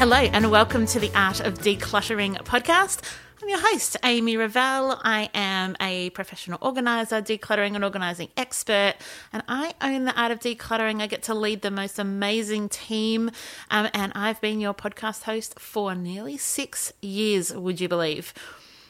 Hello, 0.00 0.16
and 0.16 0.50
welcome 0.50 0.86
to 0.86 0.98
the 0.98 1.14
Art 1.14 1.40
of 1.40 1.58
Decluttering 1.58 2.38
podcast. 2.44 3.02
I'm 3.42 3.50
your 3.50 3.60
host, 3.60 3.98
Amy 4.02 4.38
Revell. 4.38 4.98
I 5.04 5.28
am 5.34 5.76
a 5.78 6.08
professional 6.08 6.56
organizer, 6.62 7.20
decluttering 7.20 7.74
and 7.74 7.84
organizing 7.84 8.28
expert, 8.34 8.94
and 9.30 9.42
I 9.46 9.74
own 9.82 10.06
the 10.06 10.18
art 10.18 10.32
of 10.32 10.40
decluttering. 10.40 11.02
I 11.02 11.06
get 11.06 11.22
to 11.24 11.34
lead 11.34 11.60
the 11.60 11.70
most 11.70 11.98
amazing 11.98 12.70
team, 12.70 13.30
um, 13.70 13.90
and 13.92 14.10
I've 14.14 14.40
been 14.40 14.58
your 14.58 14.72
podcast 14.72 15.24
host 15.24 15.60
for 15.60 15.94
nearly 15.94 16.38
six 16.38 16.94
years, 17.02 17.52
would 17.52 17.78
you 17.78 17.88
believe? 17.88 18.32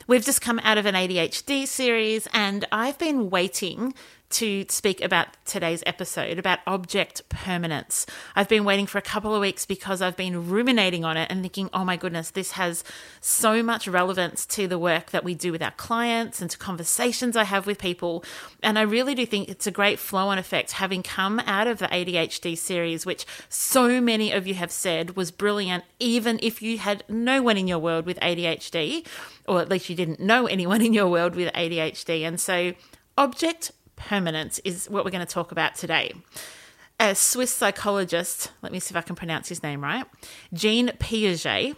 We've 0.06 0.24
just 0.24 0.40
come 0.40 0.60
out 0.60 0.78
of 0.78 0.86
an 0.86 0.94
ADHD 0.94 1.66
series, 1.66 2.28
and 2.32 2.68
I've 2.70 2.98
been 2.98 3.30
waiting 3.30 3.94
to 4.30 4.64
speak 4.68 5.02
about 5.02 5.28
today's 5.44 5.82
episode 5.86 6.38
about 6.38 6.60
object 6.66 7.28
permanence. 7.28 8.06
I've 8.36 8.48
been 8.48 8.64
waiting 8.64 8.86
for 8.86 8.98
a 8.98 9.02
couple 9.02 9.34
of 9.34 9.40
weeks 9.40 9.66
because 9.66 10.00
I've 10.00 10.16
been 10.16 10.48
ruminating 10.48 11.04
on 11.04 11.16
it 11.16 11.30
and 11.30 11.42
thinking, 11.42 11.68
oh 11.72 11.84
my 11.84 11.96
goodness, 11.96 12.30
this 12.30 12.52
has 12.52 12.84
so 13.20 13.62
much 13.62 13.88
relevance 13.88 14.46
to 14.46 14.68
the 14.68 14.78
work 14.78 15.10
that 15.10 15.24
we 15.24 15.34
do 15.34 15.50
with 15.50 15.62
our 15.62 15.72
clients 15.72 16.40
and 16.40 16.50
to 16.50 16.58
conversations 16.58 17.36
I 17.36 17.44
have 17.44 17.66
with 17.66 17.78
people. 17.78 18.24
And 18.62 18.78
I 18.78 18.82
really 18.82 19.14
do 19.14 19.26
think 19.26 19.48
it's 19.48 19.66
a 19.66 19.72
great 19.72 19.98
flow 19.98 20.28
on 20.28 20.38
effect 20.38 20.72
having 20.72 21.02
come 21.02 21.40
out 21.40 21.66
of 21.66 21.78
the 21.78 21.88
ADHD 21.88 22.56
series, 22.56 23.04
which 23.04 23.26
so 23.48 24.00
many 24.00 24.30
of 24.30 24.46
you 24.46 24.54
have 24.54 24.70
said 24.70 25.16
was 25.16 25.32
brilliant, 25.32 25.84
even 25.98 26.38
if 26.40 26.62
you 26.62 26.78
had 26.78 27.02
no 27.08 27.42
one 27.42 27.56
in 27.56 27.66
your 27.66 27.80
world 27.80 28.06
with 28.06 28.18
ADHD, 28.20 29.06
or 29.48 29.60
at 29.60 29.68
least 29.68 29.90
you 29.90 29.96
didn't 29.96 30.20
know 30.20 30.46
anyone 30.46 30.82
in 30.82 30.94
your 30.94 31.08
world 31.08 31.34
with 31.34 31.52
ADHD. 31.52 32.22
And 32.22 32.40
so, 32.40 32.74
object 33.18 33.72
permanence 34.00 34.58
is 34.64 34.88
what 34.88 35.04
we're 35.04 35.10
going 35.10 35.26
to 35.26 35.32
talk 35.32 35.52
about 35.52 35.74
today. 35.74 36.14
A 36.98 37.14
Swiss 37.14 37.52
psychologist, 37.52 38.50
let 38.62 38.72
me 38.72 38.80
see 38.80 38.92
if 38.92 38.96
I 38.96 39.02
can 39.02 39.16
pronounce 39.16 39.48
his 39.48 39.62
name 39.62 39.82
right, 39.82 40.04
Jean 40.52 40.88
Piaget, 40.98 41.76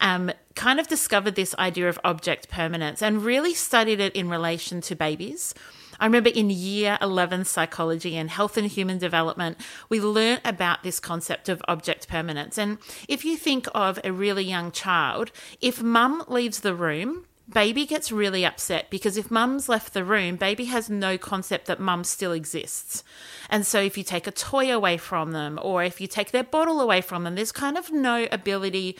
um, 0.00 0.32
kind 0.54 0.80
of 0.80 0.88
discovered 0.88 1.34
this 1.34 1.54
idea 1.58 1.88
of 1.88 1.98
object 2.04 2.48
permanence 2.48 3.02
and 3.02 3.22
really 3.22 3.54
studied 3.54 4.00
it 4.00 4.14
in 4.16 4.28
relation 4.28 4.80
to 4.82 4.96
babies. 4.96 5.54
I 6.00 6.06
remember 6.06 6.30
in 6.30 6.48
year 6.48 6.96
11 7.02 7.44
psychology 7.44 8.16
and 8.16 8.30
health 8.30 8.56
and 8.56 8.66
human 8.66 8.98
development, 8.98 9.58
we 9.88 10.00
learned 10.00 10.40
about 10.44 10.82
this 10.82 11.00
concept 11.00 11.48
of 11.48 11.62
object 11.66 12.08
permanence. 12.08 12.56
And 12.56 12.78
if 13.08 13.24
you 13.24 13.36
think 13.36 13.66
of 13.74 13.98
a 14.04 14.12
really 14.12 14.44
young 14.44 14.70
child, 14.70 15.32
if 15.60 15.82
mum 15.82 16.24
leaves 16.28 16.60
the 16.60 16.74
room, 16.74 17.26
baby 17.52 17.86
gets 17.86 18.12
really 18.12 18.44
upset 18.44 18.90
because 18.90 19.16
if 19.16 19.30
mum's 19.30 19.68
left 19.68 19.94
the 19.94 20.04
room, 20.04 20.36
baby 20.36 20.66
has 20.66 20.90
no 20.90 21.16
concept 21.16 21.66
that 21.66 21.80
mum 21.80 22.04
still 22.04 22.32
exists. 22.32 23.02
And 23.48 23.66
so 23.66 23.80
if 23.80 23.96
you 23.96 24.04
take 24.04 24.26
a 24.26 24.32
toy 24.32 24.72
away 24.72 24.96
from 24.96 25.32
them 25.32 25.58
or 25.62 25.82
if 25.82 26.00
you 26.00 26.06
take 26.06 26.30
their 26.30 26.44
bottle 26.44 26.80
away 26.80 27.00
from 27.00 27.24
them, 27.24 27.34
there's 27.34 27.52
kind 27.52 27.78
of 27.78 27.90
no 27.92 28.26
ability 28.30 28.98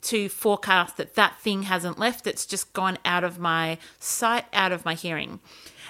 to 0.00 0.28
forecast 0.28 0.96
that 0.96 1.16
that 1.16 1.40
thing 1.40 1.64
hasn't 1.64 1.98
left. 1.98 2.26
It's 2.26 2.46
just 2.46 2.72
gone 2.72 2.98
out 3.04 3.24
of 3.24 3.38
my 3.38 3.78
sight, 3.98 4.44
out 4.52 4.70
of 4.70 4.84
my 4.84 4.94
hearing. 4.94 5.40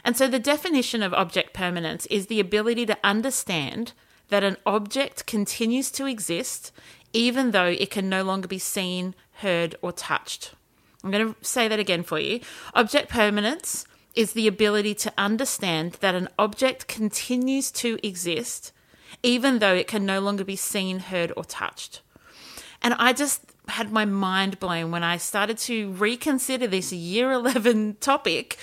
And 0.05 0.17
so 0.17 0.29
the 0.29 0.39
definition 0.39 1.03
of 1.03 1.13
object 1.13 1.53
permanence 1.53 2.07
is 2.07 2.27
the 2.27 2.41
ability 2.41 2.87
to 2.87 2.99
understand 3.05 3.93
that 4.29 4.45
an 4.45 4.57
object 4.65 5.27
continues 5.27 5.91
to 5.91 6.07
exist 6.07 6.73
even 7.13 7.51
though 7.53 7.67
it 7.67 7.91
can 7.91 8.09
no 8.09 8.23
longer 8.23 8.49
be 8.49 8.59
seen, 8.59 9.15
heard, 9.37 9.75
or 9.81 9.93
touched. 9.93 10.53
I'm 11.05 11.11
going 11.11 11.35
to 11.35 11.45
say 11.45 11.69
that 11.69 11.79
again 11.79 12.03
for 12.03 12.19
you. 12.19 12.41
Object 12.75 13.09
permanence 13.09 13.87
is 14.15 14.33
the 14.33 14.49
ability 14.49 14.95
to 14.95 15.13
understand 15.17 15.93
that 16.01 16.15
an 16.15 16.29
object 16.39 16.89
continues 16.89 17.71
to 17.71 17.99
exist 18.03 18.73
even 19.23 19.59
though 19.59 19.75
it 19.75 19.89
can 19.89 20.07
no 20.07 20.21
longer 20.21 20.45
be 20.45 20.57
seen, 20.57 21.01
heard, 21.01 21.33
or 21.37 21.45
touched. 21.45 22.03
And 22.83 22.95
I 22.95 23.13
just 23.13 23.43
had 23.69 23.93
my 23.93 24.05
mind 24.05 24.61
blown 24.61 24.91
when 24.91 25.03
I 25.03 25.17
started 25.17 25.59
to 25.59 25.93
reconsider 25.93 26.67
this 26.67 26.93
year 26.93 27.33
11 27.33 27.97
topic 28.01 28.59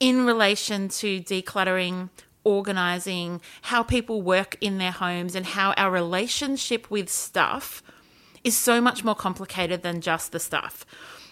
in 0.00 0.24
relation 0.24 0.88
to 0.88 1.20
decluttering, 1.20 2.10
organizing, 2.44 3.40
how 3.62 3.82
people 3.82 4.22
work 4.22 4.56
in 4.60 4.78
their 4.78 4.92
homes, 4.92 5.34
and 5.34 5.44
how 5.44 5.72
our 5.72 5.90
relationship 5.90 6.90
with 6.90 7.08
stuff 7.08 7.82
is 8.44 8.56
so 8.56 8.80
much 8.80 9.02
more 9.02 9.16
complicated 9.16 9.82
than 9.82 10.00
just 10.00 10.30
the 10.30 10.38
stuff. 10.38 10.86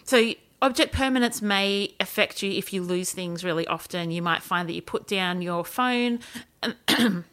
So, 0.07 0.33
object 0.61 0.93
permanence 0.93 1.41
may 1.41 1.93
affect 1.99 2.41
you 2.41 2.49
if 2.49 2.73
you 2.73 2.81
lose 2.81 3.11
things 3.11 3.43
really 3.43 3.67
often. 3.67 4.09
You 4.09 4.21
might 4.21 4.41
find 4.41 4.67
that 4.67 4.73
you 4.73 4.81
put 4.81 5.05
down 5.05 5.41
your 5.41 5.63
phone. 5.63 6.19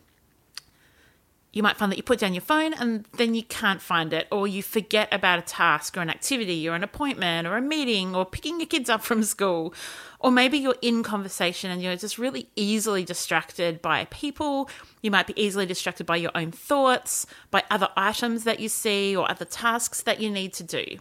You 1.55 1.63
might 1.63 1.77
find 1.77 1.93
that 1.93 1.97
you 1.97 2.03
put 2.03 2.19
down 2.19 2.35
your 2.35 2.41
phone 2.41 2.75
and 2.75 3.07
then 3.17 3.37
you 3.37 3.45
can't 3.45 3.81
find 3.81 4.13
it, 4.13 4.27
or 4.33 4.49
you 4.49 4.61
forget 4.61 5.09
about 5.13 5.39
a 5.39 5.43
task 5.43 5.97
or 5.97 6.01
an 6.01 6.11
activity 6.11 6.69
or 6.69 6.75
an 6.75 6.83
appointment 6.83 7.47
or 7.47 7.57
a 7.57 7.61
meeting 7.61 8.13
or 8.13 8.27
picking 8.27 8.59
your 8.59 8.67
kids 8.67 8.91
up 8.91 9.05
from 9.05 9.23
school. 9.23 9.73
Or 10.19 10.33
maybe 10.33 10.59
you're 10.59 10.75
in 10.83 11.05
conversation 11.05 11.71
and 11.71 11.81
you're 11.81 11.95
just 11.95 12.19
really 12.19 12.49
easily 12.57 13.05
distracted 13.05 13.81
by 13.81 14.07
people. 14.07 14.69
You 15.01 15.13
might 15.13 15.29
be 15.29 15.41
easily 15.41 15.65
distracted 15.65 16.07
by 16.07 16.17
your 16.17 16.33
own 16.35 16.51
thoughts, 16.51 17.25
by 17.53 17.63
other 17.71 17.89
items 17.97 18.43
that 18.43 18.59
you 18.59 18.69
see, 18.69 19.15
or 19.15 19.31
other 19.31 19.45
tasks 19.45 20.03
that 20.03 20.21
you 20.21 20.31
need 20.31 20.55
to 20.55 20.65
do. 20.65 20.99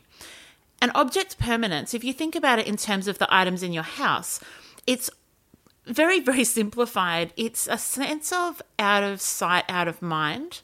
And 0.83 0.91
object 0.95 1.38
permanence, 1.38 1.94
if 1.94 2.03
you 2.03 2.11
think 2.11 2.35
about 2.35 2.59
it 2.59 2.67
in 2.67 2.75
terms 2.75 3.07
of 3.07 3.17
the 3.17 3.33
items 3.33 3.63
in 3.63 3.71
your 3.71 3.83
house, 3.83 4.41
it's 4.85 5.09
very, 5.85 6.19
very 6.19 6.44
simplified. 6.59 7.31
It's 7.38 7.68
a 7.68 7.77
sense 7.77 8.33
of 8.33 8.62
out 8.77 9.01
of 9.01 9.21
sight, 9.21 9.63
out 9.69 9.88
of 9.88 10.01
mind. 10.01 10.59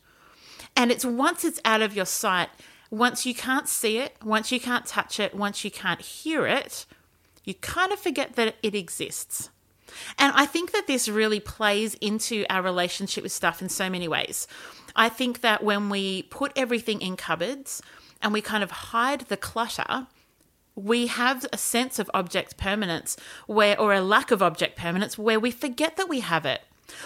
And 0.75 0.91
it's 0.91 1.05
once 1.05 1.45
it's 1.45 1.61
out 1.63 1.81
of 1.81 1.95
your 1.95 2.05
sight, 2.05 2.49
once 2.91 3.25
you 3.25 3.33
can't 3.33 3.69
see 3.69 3.97
it, 3.97 4.17
once 4.21 4.51
you 4.51 4.59
can't 4.59 4.85
touch 4.85 5.21
it, 5.21 5.33
once 5.33 5.63
you 5.63 5.71
can't 5.71 6.01
hear 6.01 6.45
it, 6.45 6.85
you 7.45 7.53
kind 7.53 7.93
of 7.93 7.99
forget 7.99 8.35
that 8.35 8.55
it 8.61 8.75
exists. 8.75 9.49
And 10.17 10.33
I 10.35 10.45
think 10.45 10.73
that 10.73 10.85
this 10.85 11.07
really 11.07 11.39
plays 11.39 11.93
into 12.01 12.45
our 12.49 12.61
relationship 12.61 13.23
with 13.23 13.31
stuff 13.31 13.61
in 13.61 13.69
so 13.69 13.89
many 13.89 14.09
ways. 14.09 14.47
I 14.97 15.07
think 15.07 15.39
that 15.39 15.63
when 15.63 15.87
we 15.87 16.23
put 16.23 16.51
everything 16.57 17.01
in 17.01 17.15
cupboards, 17.15 17.81
and 18.21 18.33
we 18.33 18.41
kind 18.41 18.63
of 18.63 18.71
hide 18.71 19.21
the 19.21 19.37
clutter, 19.37 20.07
we 20.75 21.07
have 21.07 21.45
a 21.51 21.57
sense 21.57 21.99
of 21.99 22.09
object 22.13 22.57
permanence 22.57 23.17
where 23.47 23.79
or 23.79 23.93
a 23.93 24.01
lack 24.01 24.31
of 24.31 24.41
object 24.41 24.77
permanence 24.77 25.17
where 25.17 25.39
we 25.39 25.51
forget 25.51 25.97
that 25.97 26.09
we 26.09 26.21
have 26.21 26.45
it. 26.45 26.61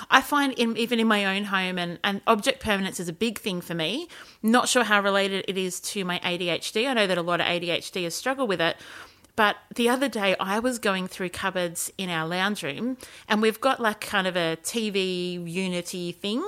I 0.09 0.21
find 0.21 0.53
in, 0.53 0.77
even 0.77 0.99
in 0.99 1.07
my 1.07 1.35
own 1.35 1.45
home 1.45 1.77
and, 1.77 1.99
and 2.03 2.21
object 2.27 2.61
permanence 2.61 2.99
is 2.99 3.09
a 3.09 3.13
big 3.13 3.39
thing 3.39 3.61
for 3.61 3.73
me. 3.73 4.07
Not 4.41 4.69
sure 4.69 4.83
how 4.83 5.01
related 5.01 5.45
it 5.47 5.57
is 5.57 5.79
to 5.81 6.05
my 6.05 6.19
ADHD. 6.19 6.87
I 6.87 6.93
know 6.93 7.07
that 7.07 7.17
a 7.17 7.21
lot 7.21 7.41
of 7.41 7.47
ADHDers 7.47 8.13
struggle 8.13 8.47
with 8.47 8.61
it. 8.61 8.77
But 9.35 9.57
the 9.75 9.89
other 9.89 10.07
day, 10.07 10.35
I 10.39 10.59
was 10.59 10.77
going 10.77 11.07
through 11.07 11.29
cupboards 11.29 11.91
in 11.97 12.09
our 12.09 12.27
lounge 12.27 12.61
room, 12.61 12.97
and 13.27 13.41
we've 13.41 13.59
got 13.59 13.79
like 13.79 13.99
kind 13.99 14.27
of 14.27 14.35
a 14.35 14.57
TV 14.63 15.51
unity 15.51 16.11
thing. 16.11 16.43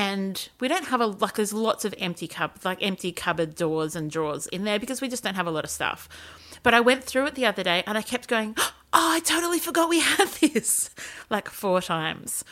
And 0.00 0.48
we 0.60 0.66
don't 0.66 0.86
have 0.86 1.02
a 1.02 1.06
like. 1.06 1.34
There's 1.34 1.52
lots 1.52 1.84
of 1.84 1.94
empty 1.98 2.26
cup, 2.26 2.64
like 2.64 2.78
empty 2.80 3.12
cupboard 3.12 3.54
doors 3.54 3.94
and 3.94 4.10
drawers 4.10 4.46
in 4.46 4.64
there 4.64 4.78
because 4.78 5.02
we 5.02 5.10
just 5.10 5.22
don't 5.22 5.34
have 5.34 5.46
a 5.46 5.50
lot 5.50 5.62
of 5.64 5.68
stuff. 5.68 6.08
But 6.62 6.72
I 6.72 6.80
went 6.80 7.04
through 7.04 7.26
it 7.26 7.34
the 7.34 7.44
other 7.44 7.62
day, 7.62 7.84
and 7.86 7.98
I 7.98 8.02
kept 8.02 8.26
going, 8.26 8.54
"Oh, 8.58 8.72
I 8.94 9.20
totally 9.20 9.58
forgot 9.58 9.90
we 9.90 10.00
had 10.00 10.28
this," 10.40 10.88
like 11.28 11.50
four 11.50 11.82
times. 11.82 12.44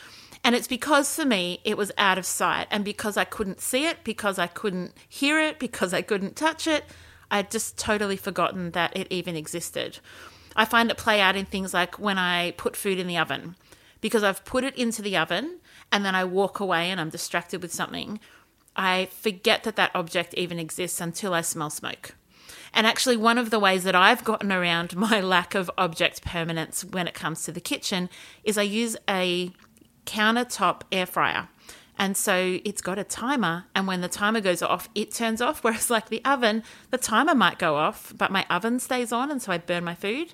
And 0.45 0.55
it's 0.55 0.69
because 0.69 1.17
for 1.17 1.25
me, 1.25 1.61
it 1.65 1.79
was 1.79 1.91
out 1.97 2.19
of 2.19 2.27
sight. 2.27 2.67
And 2.71 2.85
because 2.85 3.17
I 3.17 3.25
couldn't 3.25 3.63
see 3.63 3.87
it, 3.87 4.05
because 4.05 4.39
I 4.39 4.47
couldn't 4.47 4.93
hear 5.09 5.41
it, 5.41 5.59
because 5.59 5.95
I 5.95 6.03
couldn't 6.03 6.37
touch 6.37 6.67
it, 6.67 6.85
I'd 7.31 7.51
just 7.51 7.79
totally 7.79 8.19
forgotten 8.19 8.73
that 8.73 8.95
it 8.95 9.07
even 9.09 9.37
existed. 9.37 10.01
I 10.55 10.67
find 10.67 10.91
it 10.91 10.99
play 10.99 11.19
out 11.23 11.35
in 11.35 11.47
things 11.47 11.73
like 11.73 11.99
when 11.99 12.19
I 12.19 12.51
put 12.59 12.77
food 12.77 12.99
in 12.99 13.07
the 13.07 13.17
oven, 13.17 13.57
because 14.03 14.23
I've 14.23 14.45
put 14.45 14.65
it 14.65 14.77
into 14.77 15.01
the 15.01 15.17
oven 15.17 15.61
and 15.91 16.05
then 16.05 16.15
I 16.15 16.25
walk 16.25 16.61
away 16.61 16.91
and 16.91 17.01
I'm 17.01 17.11
distracted 17.11 17.63
with 17.63 17.73
something. 17.73 18.21
I 18.77 19.07
forget 19.07 19.65
that 19.65 19.77
that 19.77 19.91
object 19.95 20.35
even 20.35 20.59
exists 20.59 21.01
until 21.01 21.35
I 21.35 21.41
smell 21.41 21.71
smoke. 21.71 22.15
And 22.73 22.87
actually, 22.87 23.17
one 23.17 23.39
of 23.39 23.51
the 23.51 23.59
ways 23.59 23.85
that 23.85 23.95
I've 23.97 24.25
gotten 24.25 24.53
around 24.53 24.97
my 25.11 25.21
lack 25.21 25.55
of 25.55 25.71
object 25.79 26.23
permanence 26.23 26.85
when 26.85 27.09
it 27.09 27.15
comes 27.15 27.43
to 27.45 27.53
the 27.53 27.61
kitchen 27.61 28.09
is 28.45 28.59
I 28.59 28.63
use 28.63 28.97
a 29.09 29.53
countertop 30.07 30.83
air 30.93 31.07
fryer. 31.07 31.49
And 32.01 32.17
so 32.17 32.61
it's 32.65 32.81
got 32.81 32.97
a 32.99 33.05
timer, 33.05 33.65
and 33.75 33.89
when 33.89 34.03
the 34.03 34.09
timer 34.09 34.41
goes 34.41 34.63
off, 34.63 34.89
it 34.95 35.13
turns 35.13 35.41
off. 35.41 35.59
Whereas, 35.65 35.91
like 35.91 36.09
the 36.09 36.25
oven, 36.25 36.63
the 36.91 36.99
timer 36.99 37.35
might 37.35 37.59
go 37.59 37.75
off, 37.75 38.13
but 38.17 38.31
my 38.31 38.47
oven 38.49 38.79
stays 38.79 39.13
on, 39.13 39.31
and 39.31 39.43
so 39.43 39.51
I 39.51 39.59
burn 39.59 39.85
my 39.85 39.97
food. 39.97 40.33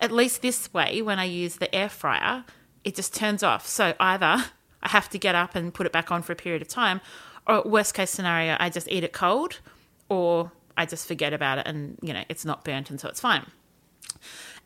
At 0.00 0.12
least 0.12 0.42
this 0.42 0.72
way, 0.74 1.00
when 1.00 1.18
I 1.18 1.24
use 1.24 1.56
the 1.56 1.74
air 1.74 1.88
fryer, 1.88 2.44
it 2.84 2.94
just 2.94 3.14
turns 3.14 3.42
off. 3.42 3.66
So 3.66 3.94
either 3.98 4.44
I 4.82 4.88
have 4.88 5.08
to 5.10 5.18
get 5.18 5.34
up 5.34 5.54
and 5.54 5.72
put 5.72 5.86
it 5.86 5.92
back 5.92 6.10
on 6.10 6.22
for 6.22 6.32
a 6.32 6.36
period 6.36 6.62
of 6.62 6.68
time, 6.68 7.00
or 7.46 7.62
worst 7.64 7.94
case 7.94 8.10
scenario, 8.10 8.56
I 8.60 8.70
just 8.70 8.88
eat 8.88 9.04
it 9.04 9.12
cold, 9.12 9.60
or 10.08 10.52
I 10.76 10.86
just 10.86 11.08
forget 11.08 11.32
about 11.32 11.58
it 11.58 11.66
and, 11.66 11.98
you 12.02 12.12
know, 12.12 12.24
it's 12.28 12.44
not 12.44 12.64
burnt, 12.64 12.90
and 12.90 13.00
so 13.00 13.08
it's 13.08 13.20
fine. 13.20 13.46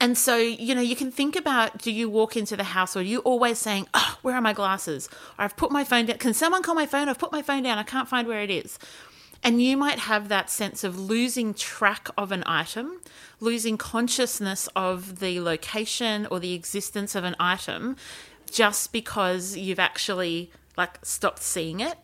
And 0.01 0.19
so, 0.19 0.37
you 0.37 0.75
know, 0.75 0.81
you 0.81 0.97
can 0.97 1.13
think 1.13 1.37
about 1.37 1.79
do 1.79 1.93
you 1.93 2.09
walk 2.11 2.37
into 2.37 2.57
the 2.57 2.65
house 2.65 2.97
or 2.97 3.01
are 3.01 3.03
you 3.03 3.21
always 3.21 3.59
saying, 3.59 3.87
oh, 3.95 4.19
where 4.23 4.35
are 4.35 4.41
my 4.41 4.53
glasses? 4.53 5.09
Or 5.39 5.45
I've 5.45 5.57
put 5.57 5.71
my 5.71 5.85
phone 5.85 6.07
down. 6.07 6.19
Can 6.19 6.35
someone 6.35 6.63
call 6.63 6.75
my 6.75 6.87
phone? 6.87 7.09
I've 7.09 7.19
put 7.19 7.31
my 7.31 7.43
phone 7.43 7.63
down. 7.63 7.79
I 7.79 7.85
can't 7.85 8.09
find 8.09 8.27
where 8.27 8.43
it 8.43 8.51
is. 8.51 8.79
And 9.45 9.63
you 9.63 9.77
might 9.77 10.01
have 10.01 10.29
that 10.29 10.51
sense 10.51 10.85
of 10.85 10.99
losing 10.99 11.53
track 11.55 12.09
of 12.17 12.31
an 12.31 12.45
item, 12.47 13.01
losing 13.41 13.77
consciousness 13.77 14.69
of 14.75 15.19
the 15.19 15.41
location 15.41 16.27
or 16.31 16.39
the 16.39 16.55
existence 16.55 17.15
of 17.15 17.25
an 17.25 17.35
item 17.41 17.97
just 18.53 18.93
because 18.93 19.57
you've 19.57 19.79
actually 19.79 20.51
like 20.77 21.05
stopped 21.05 21.43
seeing 21.43 21.81
it. 21.81 21.97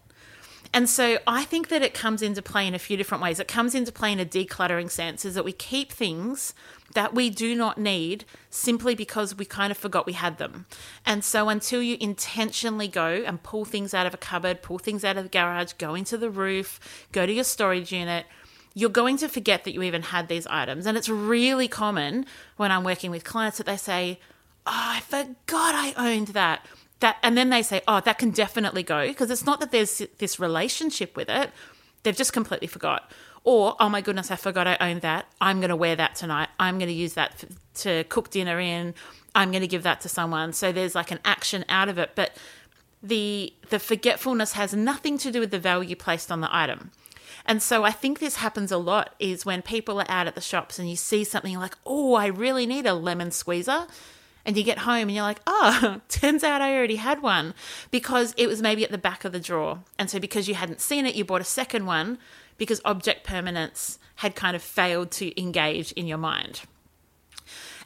And 0.72 0.88
so 0.88 1.18
I 1.26 1.44
think 1.44 1.68
that 1.68 1.82
it 1.82 1.94
comes 1.94 2.20
into 2.20 2.42
play 2.42 2.66
in 2.66 2.74
a 2.74 2.78
few 2.78 2.96
different 2.96 3.22
ways. 3.22 3.40
It 3.40 3.48
comes 3.48 3.74
into 3.74 3.90
play 3.90 4.12
in 4.12 4.20
a 4.20 4.26
decluttering 4.26 4.90
sense 4.90 5.24
is 5.24 5.34
that 5.34 5.44
we 5.44 5.52
keep 5.52 5.90
things 5.90 6.52
that 6.94 7.14
we 7.14 7.30
do 7.30 7.54
not 7.54 7.78
need 7.78 8.24
simply 8.50 8.94
because 8.94 9.34
we 9.34 9.44
kind 9.44 9.70
of 9.70 9.78
forgot 9.78 10.06
we 10.06 10.12
had 10.12 10.38
them. 10.38 10.66
And 11.06 11.24
so 11.24 11.48
until 11.48 11.82
you 11.82 11.96
intentionally 12.00 12.88
go 12.88 13.22
and 13.26 13.42
pull 13.42 13.64
things 13.64 13.94
out 13.94 14.06
of 14.06 14.12
a 14.12 14.18
cupboard, 14.18 14.62
pull 14.62 14.78
things 14.78 15.04
out 15.04 15.16
of 15.16 15.24
the 15.24 15.30
garage, 15.30 15.72
go 15.74 15.94
into 15.94 16.18
the 16.18 16.30
roof, 16.30 17.08
go 17.12 17.24
to 17.24 17.32
your 17.32 17.44
storage 17.44 17.92
unit, 17.92 18.26
you're 18.74 18.90
going 18.90 19.16
to 19.18 19.28
forget 19.28 19.64
that 19.64 19.72
you 19.72 19.82
even 19.82 20.02
had 20.02 20.28
these 20.28 20.46
items. 20.48 20.86
And 20.86 20.98
it's 20.98 21.08
really 21.08 21.68
common 21.68 22.26
when 22.56 22.70
I'm 22.70 22.84
working 22.84 23.10
with 23.10 23.24
clients 23.24 23.58
that 23.58 23.66
they 23.66 23.76
say, 23.76 24.20
Oh, 24.70 24.92
I 24.96 25.00
forgot 25.00 25.74
I 25.74 25.94
owned 25.96 26.28
that. 26.28 26.66
That 27.00 27.16
and 27.22 27.38
then 27.38 27.48
they 27.48 27.62
say, 27.62 27.80
Oh, 27.88 28.00
that 28.00 28.18
can 28.18 28.30
definitely 28.30 28.82
go. 28.82 29.06
Because 29.06 29.30
it's 29.30 29.46
not 29.46 29.60
that 29.60 29.72
there's 29.72 30.02
this 30.18 30.38
relationship 30.38 31.16
with 31.16 31.30
it. 31.30 31.50
They've 32.02 32.16
just 32.16 32.32
completely 32.32 32.66
forgot. 32.66 33.10
Or, 33.44 33.76
oh 33.80 33.88
my 33.88 34.02
goodness, 34.02 34.30
I 34.30 34.36
forgot 34.36 34.66
I 34.66 34.76
owned 34.78 35.00
that. 35.00 35.26
I'm 35.40 35.60
going 35.60 35.70
to 35.70 35.76
wear 35.76 35.96
that 35.96 36.14
tonight. 36.14 36.48
I'm 36.60 36.76
going 36.76 36.88
to 36.88 36.94
use 36.94 37.14
that 37.14 37.44
to 37.76 38.04
cook 38.04 38.30
dinner 38.30 38.60
in. 38.60 38.94
I'm 39.34 39.50
going 39.50 39.62
to 39.62 39.68
give 39.68 39.84
that 39.84 40.02
to 40.02 40.08
someone. 40.08 40.52
So 40.52 40.70
there's 40.70 40.94
like 40.94 41.10
an 41.10 41.20
action 41.24 41.64
out 41.68 41.88
of 41.88 41.96
it. 41.96 42.10
But 42.14 42.36
the 43.02 43.54
the 43.70 43.78
forgetfulness 43.78 44.52
has 44.52 44.74
nothing 44.74 45.16
to 45.18 45.30
do 45.30 45.40
with 45.40 45.50
the 45.50 45.58
value 45.58 45.96
placed 45.96 46.30
on 46.30 46.42
the 46.42 46.54
item. 46.54 46.90
And 47.46 47.62
so 47.62 47.84
I 47.84 47.90
think 47.90 48.18
this 48.18 48.36
happens 48.36 48.70
a 48.70 48.76
lot 48.76 49.14
is 49.18 49.46
when 49.46 49.62
people 49.62 49.98
are 50.00 50.10
out 50.10 50.26
at 50.26 50.34
the 50.34 50.42
shops 50.42 50.78
and 50.78 50.90
you 50.90 50.96
see 50.96 51.24
something 51.24 51.58
like, 51.58 51.76
oh, 51.86 52.14
I 52.14 52.26
really 52.26 52.66
need 52.66 52.84
a 52.84 52.92
lemon 52.92 53.30
squeezer. 53.30 53.86
And 54.48 54.56
you 54.56 54.64
get 54.64 54.78
home 54.78 55.08
and 55.08 55.14
you're 55.14 55.24
like, 55.24 55.42
oh, 55.46 56.00
turns 56.08 56.42
out 56.42 56.62
I 56.62 56.74
already 56.74 56.96
had 56.96 57.20
one 57.20 57.52
because 57.90 58.32
it 58.38 58.46
was 58.46 58.62
maybe 58.62 58.82
at 58.82 58.90
the 58.90 58.96
back 58.96 59.26
of 59.26 59.32
the 59.32 59.40
drawer. 59.40 59.80
And 59.98 60.08
so 60.08 60.18
because 60.18 60.48
you 60.48 60.54
hadn't 60.54 60.80
seen 60.80 61.04
it, 61.04 61.14
you 61.14 61.22
bought 61.22 61.42
a 61.42 61.44
second 61.44 61.84
one 61.84 62.16
because 62.56 62.80
object 62.86 63.24
permanence 63.24 63.98
had 64.16 64.34
kind 64.34 64.56
of 64.56 64.62
failed 64.62 65.10
to 65.10 65.38
engage 65.38 65.92
in 65.92 66.06
your 66.06 66.16
mind. 66.16 66.62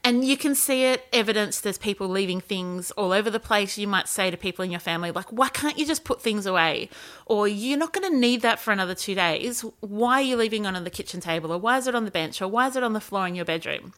And 0.05 0.25
you 0.25 0.37
can 0.37 0.55
see 0.55 0.85
it 0.85 1.05
evidenced 1.13 1.67
as 1.67 1.79
people 1.79 2.07
leaving 2.07 2.41
things 2.41 2.93
all 2.93 3.13
over 3.13 3.29
the 3.29 3.41
place. 3.41 3.77
You 3.77 3.89
might 3.89 4.07
say 4.07 4.31
to 4.31 4.37
people 4.37 4.65
in 4.65 4.71
your 4.71 4.79
family, 4.79 5.11
like, 5.11 5.33
why 5.33 5.49
can't 5.49 5.77
you 5.77 5.85
just 5.85 6.05
put 6.05 6.23
things 6.23 6.47
away? 6.47 6.91
Or 7.27 7.49
you're 7.49 7.77
not 7.77 7.93
going 7.93 8.09
to 8.09 8.17
need 8.17 8.41
that 8.43 8.61
for 8.61 8.71
another 8.71 8.95
two 8.95 9.17
days. 9.17 9.63
Why 9.81 10.21
are 10.21 10.23
you 10.23 10.37
leaving 10.37 10.65
it 10.65 10.77
on 10.77 10.85
the 10.85 10.91
kitchen 10.91 11.21
table? 11.21 11.53
Or 11.53 11.59
why 11.59 11.79
is 11.79 11.89
it 11.89 11.97
on 11.97 12.05
the 12.05 12.13
bench? 12.13 12.41
Or 12.41 12.47
why 12.47 12.69
is 12.69 12.77
it 12.77 12.85
on 12.85 12.93
the 12.93 13.01
floor 13.01 13.27
in 13.27 13.35
your 13.35 13.45
bedroom? 13.45 13.95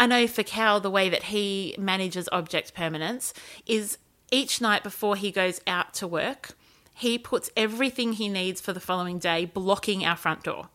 I 0.00 0.06
know 0.06 0.26
for 0.26 0.42
Cal, 0.42 0.80
the 0.80 0.90
way 0.90 1.10
that 1.10 1.24
he 1.24 1.74
manages 1.78 2.26
object 2.32 2.72
permanence 2.72 3.34
is 3.66 3.98
each 4.32 4.58
night 4.58 4.82
before 4.82 5.14
he 5.14 5.30
goes 5.30 5.60
out 5.66 5.92
to 5.94 6.06
work, 6.06 6.56
he 6.94 7.18
puts 7.18 7.50
everything 7.54 8.14
he 8.14 8.26
needs 8.26 8.62
for 8.62 8.72
the 8.72 8.80
following 8.80 9.18
day 9.18 9.44
blocking 9.44 10.02
our 10.06 10.16
front 10.16 10.42
door. 10.42 10.68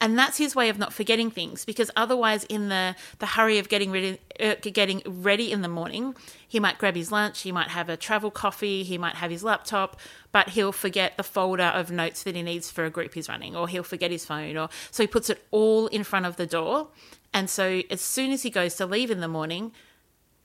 And 0.00 0.16
that's 0.16 0.38
his 0.38 0.54
way 0.54 0.68
of 0.68 0.78
not 0.78 0.92
forgetting 0.92 1.30
things 1.30 1.64
because 1.64 1.90
otherwise 1.96 2.44
in 2.44 2.68
the, 2.68 2.94
the 3.18 3.26
hurry 3.26 3.58
of 3.58 3.68
getting 3.68 3.90
ready 3.90 4.18
uh, 4.40 4.54
getting 4.62 5.02
ready 5.04 5.50
in 5.50 5.62
the 5.62 5.68
morning, 5.68 6.14
he 6.46 6.60
might 6.60 6.78
grab 6.78 6.94
his 6.94 7.10
lunch, 7.10 7.42
he 7.42 7.50
might 7.50 7.68
have 7.68 7.88
a 7.88 7.96
travel 7.96 8.30
coffee, 8.30 8.84
he 8.84 8.96
might 8.96 9.16
have 9.16 9.30
his 9.30 9.42
laptop, 9.42 9.98
but 10.30 10.50
he'll 10.50 10.72
forget 10.72 11.16
the 11.16 11.22
folder 11.24 11.64
of 11.64 11.90
notes 11.90 12.22
that 12.22 12.36
he 12.36 12.42
needs 12.42 12.70
for 12.70 12.84
a 12.84 12.90
group 12.90 13.14
he's 13.14 13.28
running 13.28 13.56
or 13.56 13.66
he'll 13.66 13.82
forget 13.82 14.12
his 14.12 14.24
phone 14.24 14.56
or 14.56 14.68
so 14.92 15.02
he 15.02 15.06
puts 15.08 15.28
it 15.28 15.44
all 15.50 15.88
in 15.88 16.04
front 16.04 16.26
of 16.26 16.36
the 16.36 16.46
door. 16.46 16.88
And 17.32 17.48
so 17.48 17.82
as 17.90 18.00
soon 18.00 18.30
as 18.30 18.42
he 18.42 18.50
goes 18.50 18.74
to 18.76 18.86
leave 18.86 19.10
in 19.10 19.20
the 19.20 19.28
morning, 19.28 19.72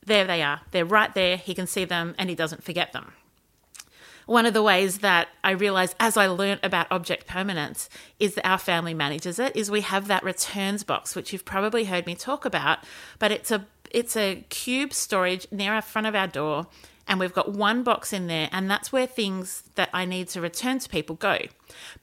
there 0.05 0.25
they 0.25 0.41
are. 0.41 0.61
They're 0.71 0.85
right 0.85 1.13
there. 1.13 1.37
He 1.37 1.53
can 1.53 1.67
see 1.67 1.85
them 1.85 2.15
and 2.17 2.29
he 2.29 2.35
doesn't 2.35 2.63
forget 2.63 2.93
them 2.93 3.13
one 4.25 4.45
of 4.45 4.53
the 4.53 4.63
ways 4.63 4.99
that 4.99 5.29
I 5.43 5.51
realized 5.51 5.95
as 5.99 6.17
I 6.17 6.27
learned 6.27 6.61
about 6.63 6.87
object 6.91 7.27
permanence 7.27 7.89
is 8.19 8.35
that 8.35 8.47
our 8.47 8.57
family 8.57 8.93
manages 8.93 9.39
it 9.39 9.55
is 9.55 9.69
we 9.69 9.81
have 9.81 10.07
that 10.07 10.23
returns 10.23 10.83
box 10.83 11.15
which 11.15 11.33
you've 11.33 11.45
probably 11.45 11.85
heard 11.85 12.05
me 12.05 12.15
talk 12.15 12.45
about 12.45 12.79
but 13.19 13.31
it's 13.31 13.51
a 13.51 13.65
it's 13.91 14.17
a 14.17 14.43
cube 14.49 14.93
storage 14.93 15.47
near 15.51 15.73
our 15.73 15.81
front 15.81 16.07
of 16.07 16.15
our 16.15 16.27
door 16.27 16.67
and 17.07 17.19
we've 17.19 17.33
got 17.33 17.51
one 17.51 17.83
box 17.83 18.13
in 18.13 18.27
there, 18.27 18.49
and 18.51 18.69
that's 18.69 18.91
where 18.91 19.05
things 19.05 19.63
that 19.75 19.89
I 19.93 20.05
need 20.05 20.29
to 20.29 20.41
return 20.41 20.79
to 20.79 20.89
people 20.89 21.15
go. 21.15 21.39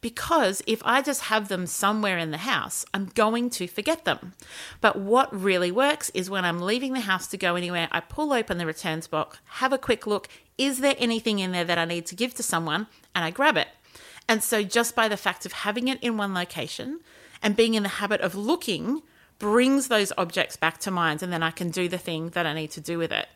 Because 0.00 0.62
if 0.66 0.82
I 0.84 1.00
just 1.00 1.22
have 1.22 1.48
them 1.48 1.66
somewhere 1.66 2.18
in 2.18 2.30
the 2.30 2.38
house, 2.38 2.84
I'm 2.92 3.06
going 3.06 3.50
to 3.50 3.66
forget 3.66 4.04
them. 4.04 4.34
But 4.80 4.96
what 4.96 5.34
really 5.34 5.70
works 5.70 6.10
is 6.10 6.28
when 6.28 6.44
I'm 6.44 6.60
leaving 6.60 6.92
the 6.92 7.00
house 7.00 7.26
to 7.28 7.38
go 7.38 7.56
anywhere, 7.56 7.88
I 7.90 8.00
pull 8.00 8.32
open 8.32 8.58
the 8.58 8.66
returns 8.66 9.06
box, 9.06 9.38
have 9.44 9.72
a 9.72 9.78
quick 9.78 10.06
look. 10.06 10.28
Is 10.58 10.80
there 10.80 10.96
anything 10.98 11.38
in 11.38 11.52
there 11.52 11.64
that 11.64 11.78
I 11.78 11.86
need 11.86 12.06
to 12.06 12.14
give 12.14 12.34
to 12.34 12.42
someone? 12.42 12.86
And 13.14 13.24
I 13.24 13.30
grab 13.30 13.56
it. 13.56 13.68
And 14.28 14.44
so, 14.44 14.62
just 14.62 14.94
by 14.94 15.08
the 15.08 15.16
fact 15.16 15.46
of 15.46 15.52
having 15.52 15.88
it 15.88 16.00
in 16.02 16.16
one 16.16 16.34
location 16.34 17.00
and 17.42 17.56
being 17.56 17.74
in 17.74 17.82
the 17.82 17.88
habit 17.88 18.20
of 18.20 18.34
looking, 18.34 19.02
brings 19.40 19.88
those 19.88 20.12
objects 20.16 20.56
back 20.56 20.78
to 20.78 20.90
mind, 20.90 21.22
and 21.22 21.32
then 21.32 21.42
I 21.42 21.50
can 21.50 21.70
do 21.70 21.88
the 21.88 21.98
thing 21.98 22.28
that 22.30 22.46
I 22.46 22.52
need 22.52 22.70
to 22.72 22.80
do 22.80 22.98
with 22.98 23.10
it. 23.10 23.26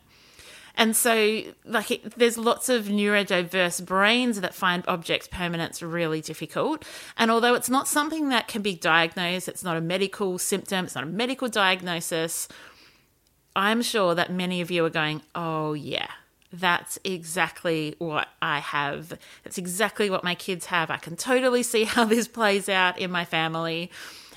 And 0.76 0.96
so, 0.96 1.42
like, 1.64 1.90
it, 1.90 2.18
there's 2.18 2.36
lots 2.36 2.68
of 2.68 2.86
neurodiverse 2.86 3.84
brains 3.84 4.40
that 4.40 4.54
find 4.54 4.84
object 4.88 5.30
permanence 5.30 5.82
really 5.82 6.20
difficult. 6.20 6.84
And 7.16 7.30
although 7.30 7.54
it's 7.54 7.70
not 7.70 7.86
something 7.86 8.28
that 8.30 8.48
can 8.48 8.62
be 8.62 8.74
diagnosed, 8.74 9.48
it's 9.48 9.62
not 9.62 9.76
a 9.76 9.80
medical 9.80 10.38
symptom, 10.38 10.84
it's 10.84 10.94
not 10.96 11.04
a 11.04 11.08
medical 11.08 11.48
diagnosis, 11.48 12.48
I'm 13.56 13.82
sure 13.82 14.14
that 14.14 14.32
many 14.32 14.60
of 14.60 14.70
you 14.70 14.84
are 14.84 14.90
going, 14.90 15.22
oh, 15.34 15.74
yeah, 15.74 16.08
that's 16.52 16.98
exactly 17.04 17.94
what 17.98 18.28
I 18.42 18.58
have. 18.58 19.16
That's 19.44 19.58
exactly 19.58 20.10
what 20.10 20.24
my 20.24 20.34
kids 20.34 20.66
have. 20.66 20.90
I 20.90 20.96
can 20.96 21.16
totally 21.16 21.62
see 21.62 21.84
how 21.84 22.04
this 22.04 22.28
plays 22.28 22.68
out 22.68 22.98
in 22.98 23.10
my 23.10 23.24
family. 23.24 23.90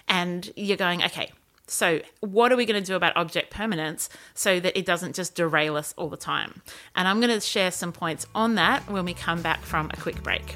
And 0.07 0.49
you're 0.55 0.77
going, 0.77 1.03
okay, 1.03 1.31
so, 1.67 2.01
what 2.21 2.51
are 2.51 2.55
we 2.55 2.65
going 2.65 2.81
to 2.81 2.85
do 2.85 2.95
about 2.95 3.15
object 3.17 3.51
permanence 3.51 4.09
so 4.33 4.59
that 4.59 4.77
it 4.77 4.85
doesn't 4.85 5.15
just 5.15 5.35
derail 5.35 5.75
us 5.75 5.93
all 5.97 6.09
the 6.09 6.17
time? 6.17 6.61
And 6.95 7.07
I'm 7.07 7.19
going 7.19 7.33
to 7.33 7.41
share 7.41 7.71
some 7.71 7.91
points 7.91 8.25
on 8.33 8.55
that 8.55 8.89
when 8.89 9.05
we 9.05 9.13
come 9.13 9.41
back 9.41 9.61
from 9.61 9.91
a 9.93 9.97
quick 9.97 10.23
break. 10.23 10.55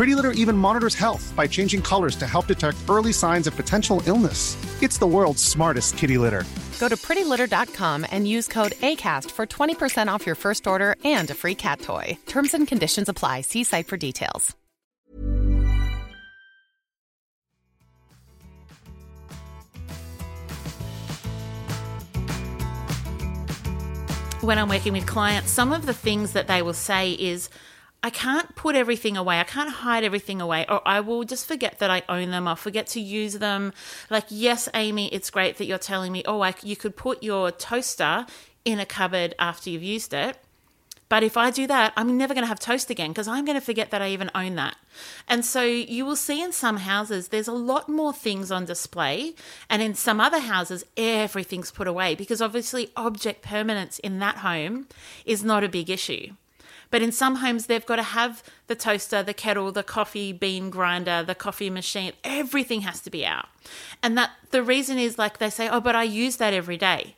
Pretty 0.00 0.14
Litter 0.14 0.32
even 0.32 0.56
monitors 0.56 0.94
health 0.94 1.30
by 1.36 1.46
changing 1.46 1.82
colors 1.82 2.16
to 2.16 2.26
help 2.26 2.46
detect 2.46 2.78
early 2.88 3.12
signs 3.12 3.46
of 3.46 3.54
potential 3.54 4.02
illness. 4.06 4.56
It's 4.82 4.96
the 4.96 5.06
world's 5.06 5.44
smartest 5.44 5.98
kitty 5.98 6.16
litter. 6.16 6.44
Go 6.78 6.88
to 6.88 6.96
prettylitter.com 6.96 8.06
and 8.10 8.26
use 8.26 8.48
code 8.48 8.72
ACAST 8.80 9.30
for 9.30 9.44
20% 9.44 10.08
off 10.08 10.24
your 10.24 10.36
first 10.36 10.66
order 10.66 10.96
and 11.04 11.28
a 11.28 11.34
free 11.34 11.54
cat 11.54 11.82
toy. 11.82 12.16
Terms 12.26 12.54
and 12.54 12.66
conditions 12.66 13.10
apply. 13.10 13.42
See 13.42 13.62
site 13.62 13.88
for 13.88 13.98
details. 13.98 14.56
when 24.40 24.58
I'm 24.58 24.68
working 24.68 24.94
with 24.94 25.06
clients, 25.06 25.52
some 25.52 25.70
of 25.70 25.86
the 25.86 25.92
things 25.92 26.32
that 26.32 26.48
they 26.48 26.62
will 26.62 26.72
say 26.72 27.12
is, 27.12 27.50
I 28.02 28.10
can't 28.10 28.54
put 28.56 28.76
everything 28.76 29.16
away. 29.16 29.40
I 29.40 29.44
can't 29.44 29.70
hide 29.70 30.04
everything 30.04 30.40
away, 30.40 30.64
or 30.68 30.80
I 30.88 31.00
will 31.00 31.24
just 31.24 31.46
forget 31.46 31.78
that 31.80 31.90
I 31.90 32.02
own 32.08 32.30
them. 32.30 32.48
I'll 32.48 32.56
forget 32.56 32.86
to 32.88 33.00
use 33.00 33.34
them. 33.34 33.74
Like, 34.08 34.24
yes, 34.28 34.68
Amy, 34.72 35.08
it's 35.08 35.28
great 35.30 35.58
that 35.58 35.66
you're 35.66 35.78
telling 35.78 36.10
me, 36.10 36.22
oh, 36.24 36.40
I, 36.40 36.54
you 36.62 36.76
could 36.76 36.96
put 36.96 37.22
your 37.22 37.50
toaster 37.50 38.26
in 38.64 38.80
a 38.80 38.86
cupboard 38.86 39.34
after 39.38 39.68
you've 39.68 39.82
used 39.82 40.14
it. 40.14 40.38
But 41.10 41.24
if 41.24 41.36
I 41.36 41.50
do 41.50 41.66
that, 41.66 41.92
I'm 41.96 42.16
never 42.16 42.34
going 42.34 42.44
to 42.44 42.48
have 42.48 42.60
toast 42.60 42.88
again 42.88 43.10
because 43.10 43.26
I'm 43.26 43.44
going 43.44 43.58
to 43.58 43.64
forget 43.64 43.90
that 43.90 44.00
I 44.00 44.10
even 44.10 44.30
own 44.32 44.54
that. 44.54 44.76
And 45.26 45.44
so 45.44 45.62
you 45.62 46.06
will 46.06 46.14
see 46.14 46.40
in 46.40 46.52
some 46.52 46.76
houses, 46.76 47.28
there's 47.28 47.48
a 47.48 47.52
lot 47.52 47.88
more 47.88 48.12
things 48.12 48.52
on 48.52 48.64
display. 48.64 49.34
And 49.68 49.82
in 49.82 49.94
some 49.94 50.20
other 50.20 50.38
houses, 50.38 50.84
everything's 50.96 51.72
put 51.72 51.88
away 51.88 52.14
because 52.14 52.40
obviously 52.40 52.92
object 52.96 53.42
permanence 53.42 53.98
in 53.98 54.20
that 54.20 54.36
home 54.36 54.86
is 55.26 55.42
not 55.42 55.64
a 55.64 55.68
big 55.68 55.90
issue. 55.90 56.34
But 56.90 57.02
in 57.02 57.12
some 57.12 57.36
homes, 57.36 57.66
they've 57.66 57.86
got 57.86 57.96
to 57.96 58.02
have 58.02 58.42
the 58.66 58.74
toaster, 58.74 59.22
the 59.22 59.34
kettle, 59.34 59.70
the 59.70 59.82
coffee 59.82 60.32
bean 60.32 60.70
grinder, 60.70 61.22
the 61.22 61.34
coffee 61.34 61.70
machine. 61.70 62.12
Everything 62.24 62.80
has 62.82 63.00
to 63.02 63.10
be 63.10 63.24
out. 63.24 63.46
And 64.02 64.18
that 64.18 64.30
the 64.50 64.62
reason 64.62 64.98
is 64.98 65.18
like 65.18 65.38
they 65.38 65.50
say, 65.50 65.68
oh, 65.68 65.80
but 65.80 65.94
I 65.94 66.02
use 66.02 66.36
that 66.36 66.52
every 66.52 66.76
day. 66.76 67.16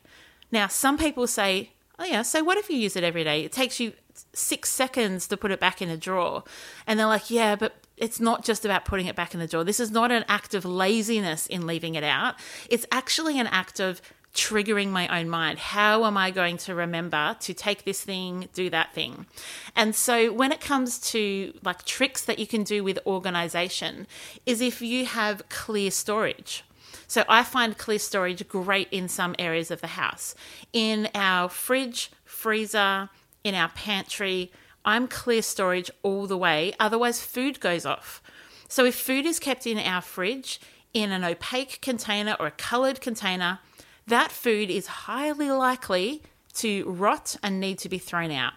Now, 0.51 0.67
some 0.67 0.97
people 0.97 1.25
say, 1.25 1.71
oh, 1.97 2.05
yeah, 2.05 2.21
so 2.21 2.43
what 2.43 2.57
if 2.57 2.69
you 2.69 2.77
use 2.77 2.95
it 2.95 3.03
every 3.03 3.23
day? 3.23 3.43
It 3.43 3.51
takes 3.51 3.79
you 3.79 3.93
six 4.33 4.69
seconds 4.69 5.27
to 5.27 5.37
put 5.37 5.51
it 5.51 5.59
back 5.59 5.81
in 5.81 5.89
a 5.89 5.97
drawer. 5.97 6.43
And 6.85 6.99
they're 6.99 7.07
like, 7.07 7.31
yeah, 7.31 7.55
but 7.55 7.73
it's 7.97 8.19
not 8.19 8.43
just 8.43 8.65
about 8.65 8.85
putting 8.85 9.07
it 9.07 9.15
back 9.15 9.33
in 9.33 9.39
the 9.39 9.47
drawer. 9.47 9.63
This 9.63 9.79
is 9.79 9.91
not 9.91 10.11
an 10.11 10.25
act 10.27 10.53
of 10.53 10.65
laziness 10.65 11.47
in 11.47 11.65
leaving 11.65 11.95
it 11.95 12.03
out. 12.03 12.35
It's 12.69 12.85
actually 12.91 13.39
an 13.39 13.47
act 13.47 13.79
of 13.79 14.01
triggering 14.33 14.89
my 14.89 15.07
own 15.19 15.29
mind. 15.29 15.59
How 15.59 16.05
am 16.05 16.17
I 16.17 16.31
going 16.31 16.57
to 16.57 16.73
remember 16.73 17.35
to 17.41 17.53
take 17.53 17.85
this 17.85 18.01
thing, 18.01 18.49
do 18.53 18.69
that 18.71 18.93
thing? 18.93 19.27
And 19.75 19.95
so 19.95 20.33
when 20.33 20.51
it 20.51 20.59
comes 20.59 20.99
to 21.11 21.53
like 21.63 21.85
tricks 21.85 22.25
that 22.25 22.39
you 22.39 22.47
can 22.47 22.63
do 22.63 22.83
with 22.83 22.99
organization 23.05 24.07
is 24.45 24.59
if 24.59 24.81
you 24.81 25.05
have 25.05 25.47
clear 25.49 25.91
storage. 25.91 26.63
So 27.07 27.23
I 27.29 27.43
find 27.43 27.77
clear 27.77 27.99
storage 27.99 28.47
great 28.47 28.87
in 28.91 29.07
some 29.07 29.35
areas 29.37 29.69
of 29.69 29.81
the 29.81 29.87
house. 29.87 30.33
In 30.71 31.09
our 31.13 31.47
fridge, 31.47 32.11
freezer, 32.25 33.09
in 33.43 33.53
our 33.53 33.69
pantry, 33.69 34.51
I'm 34.83 35.07
clear 35.07 35.41
storage 35.41 35.91
all 36.01 36.27
the 36.27 36.37
way, 36.37 36.73
otherwise 36.79 37.21
food 37.21 37.59
goes 37.59 37.85
off. 37.85 38.21
So 38.67 38.85
if 38.85 38.95
food 38.95 39.25
is 39.25 39.39
kept 39.39 39.67
in 39.67 39.77
our 39.77 40.01
fridge 40.01 40.59
in 40.93 41.11
an 41.11 41.23
opaque 41.23 41.79
container 41.81 42.35
or 42.39 42.47
a 42.47 42.51
colored 42.51 42.99
container, 42.99 43.59
that 44.07 44.31
food 44.31 44.69
is 44.69 44.87
highly 44.87 45.49
likely 45.51 46.21
to 46.55 46.85
rot 46.89 47.35
and 47.41 47.59
need 47.59 47.79
to 47.79 47.89
be 47.89 47.97
thrown 47.97 48.31
out. 48.31 48.53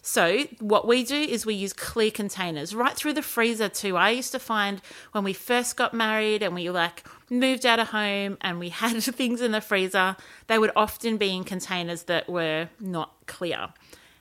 So, 0.00 0.44
what 0.58 0.86
we 0.86 1.04
do 1.04 1.16
is 1.16 1.46
we 1.46 1.54
use 1.54 1.72
clear 1.72 2.10
containers 2.10 2.74
right 2.74 2.94
through 2.94 3.14
the 3.14 3.22
freezer 3.22 3.68
too. 3.68 3.96
I 3.96 4.10
used 4.10 4.32
to 4.32 4.38
find 4.38 4.80
when 5.12 5.24
we 5.24 5.32
first 5.32 5.76
got 5.76 5.94
married 5.94 6.42
and 6.42 6.54
we 6.54 6.70
like 6.70 7.04
moved 7.30 7.64
out 7.64 7.78
of 7.78 7.88
home 7.88 8.36
and 8.40 8.58
we 8.58 8.68
had 8.82 9.02
things 9.02 9.40
in 9.40 9.52
the 9.52 9.60
freezer, 9.60 10.16
they 10.46 10.58
would 10.58 10.72
often 10.76 11.16
be 11.16 11.34
in 11.34 11.44
containers 11.44 12.04
that 12.04 12.28
were 12.28 12.68
not 12.80 13.12
clear. 13.26 13.68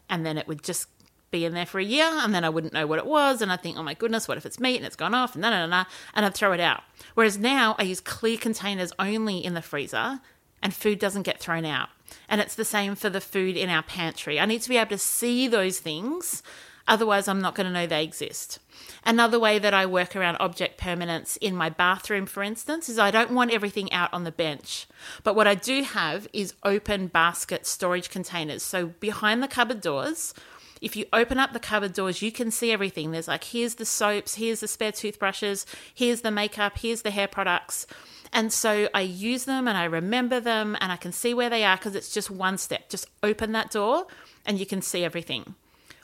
And 0.10 0.26
then 0.26 0.38
it 0.38 0.48
would 0.48 0.64
just 0.64 0.88
be 1.32 1.46
in 1.46 1.54
there 1.54 1.66
for 1.66 1.80
a 1.80 1.84
year 1.84 2.06
and 2.06 2.36
then 2.36 2.44
I 2.44 2.50
wouldn't 2.50 2.74
know 2.74 2.86
what 2.86 3.00
it 3.00 3.06
was 3.06 3.42
and 3.42 3.52
I 3.52 3.56
think, 3.56 3.78
oh 3.78 3.84
my 3.84 3.94
goodness, 3.94 4.28
what 4.28 4.38
if 4.38 4.46
it's 4.46 4.60
meat 4.60 4.76
and 4.76 4.86
it's 4.86 4.98
gone 4.98 5.14
off 5.14 5.34
and 5.34 5.42
na 5.42 5.50
na 5.50 5.66
na 5.66 5.86
and 6.14 6.26
I'd 6.26 6.34
throw 6.34 6.52
it 6.52 6.60
out. 6.60 6.84
Whereas 7.14 7.38
now 7.38 7.76
I 7.80 7.84
use 7.84 8.02
clear 8.02 8.38
containers 8.38 8.92
only 9.00 9.38
in 9.38 9.54
the 9.54 9.62
freezer 9.62 10.20
and 10.62 10.74
food 10.74 11.00
doesn't 11.00 11.24
get 11.24 11.40
thrown 11.40 11.66
out. 11.66 11.90
And 12.28 12.42
it's 12.42 12.56
the 12.56 12.66
same 12.66 12.96
for 12.96 13.10
the 13.10 13.22
food 13.22 13.56
in 13.58 13.70
our 13.70 13.84
pantry. 13.84 14.40
I 14.40 14.46
need 14.46 14.62
to 14.62 14.70
be 14.70 14.78
able 14.78 14.90
to 14.90 14.98
see 14.98 15.48
those 15.48 15.80
things, 15.80 16.44
otherwise, 16.88 17.28
I'm 17.28 17.42
not 17.42 17.56
going 17.56 17.68
to 17.68 17.74
know 17.74 17.88
they 17.88 18.04
exist. 18.04 18.60
Another 19.06 19.40
way 19.40 19.60
that 19.60 19.74
I 19.74 19.86
work 19.86 20.16
around 20.16 20.38
object 20.38 20.78
permanence 20.78 21.38
in 21.38 21.56
my 21.56 21.70
bathroom, 21.70 22.26
for 22.26 22.44
instance, 22.44 22.90
is 22.90 23.00
I 23.00 23.12
don't 23.12 23.32
want 23.32 23.52
everything 23.52 23.92
out 23.92 24.14
on 24.14 24.24
the 24.24 24.32
bench. 24.32 24.88
But 25.24 25.36
what 25.36 25.48
I 25.48 25.56
do 25.56 25.84
have 25.84 26.28
is 26.34 26.54
open 26.64 27.08
basket 27.08 27.66
storage 27.66 28.10
containers. 28.10 28.64
So 28.64 28.88
behind 28.88 29.42
the 29.42 29.48
cupboard 29.48 29.82
doors, 29.82 30.34
if 30.82 30.96
you 30.96 31.06
open 31.14 31.38
up 31.38 31.54
the 31.54 31.60
cupboard 31.60 31.94
doors, 31.94 32.24
you 32.24 32.32
can 32.32 32.50
see 32.50 32.72
everything. 32.72 33.12
There's 33.12 33.28
like, 33.28 33.44
here's 33.44 33.76
the 33.76 33.86
soaps, 33.86 34.36
here's 34.36 34.62
the 34.62 34.68
spare 34.68 34.92
toothbrushes, 34.92 35.66
here's 35.94 36.22
the 36.22 36.32
makeup, 36.32 36.80
here's 36.80 37.04
the 37.04 37.12
hair 37.12 37.28
products. 37.28 37.86
And 38.34 38.52
so 38.52 38.90
I 38.94 39.02
use 39.02 39.46
them 39.46 39.68
and 39.68 39.78
I 39.78 39.84
remember 39.84 40.40
them 40.40 40.76
and 40.82 40.92
I 40.92 40.96
can 40.96 41.12
see 41.12 41.34
where 41.34 41.50
they 41.50 41.64
are 41.64 41.78
because 41.78 41.96
it's 41.96 42.12
just 42.12 42.32
one 42.32 42.58
step. 42.58 42.90
Just 42.90 43.08
open 43.22 43.52
that 43.52 43.72
door 43.72 44.08
and 44.46 44.60
you 44.60 44.66
can 44.66 44.82
see 44.82 45.04
everything. 45.04 45.56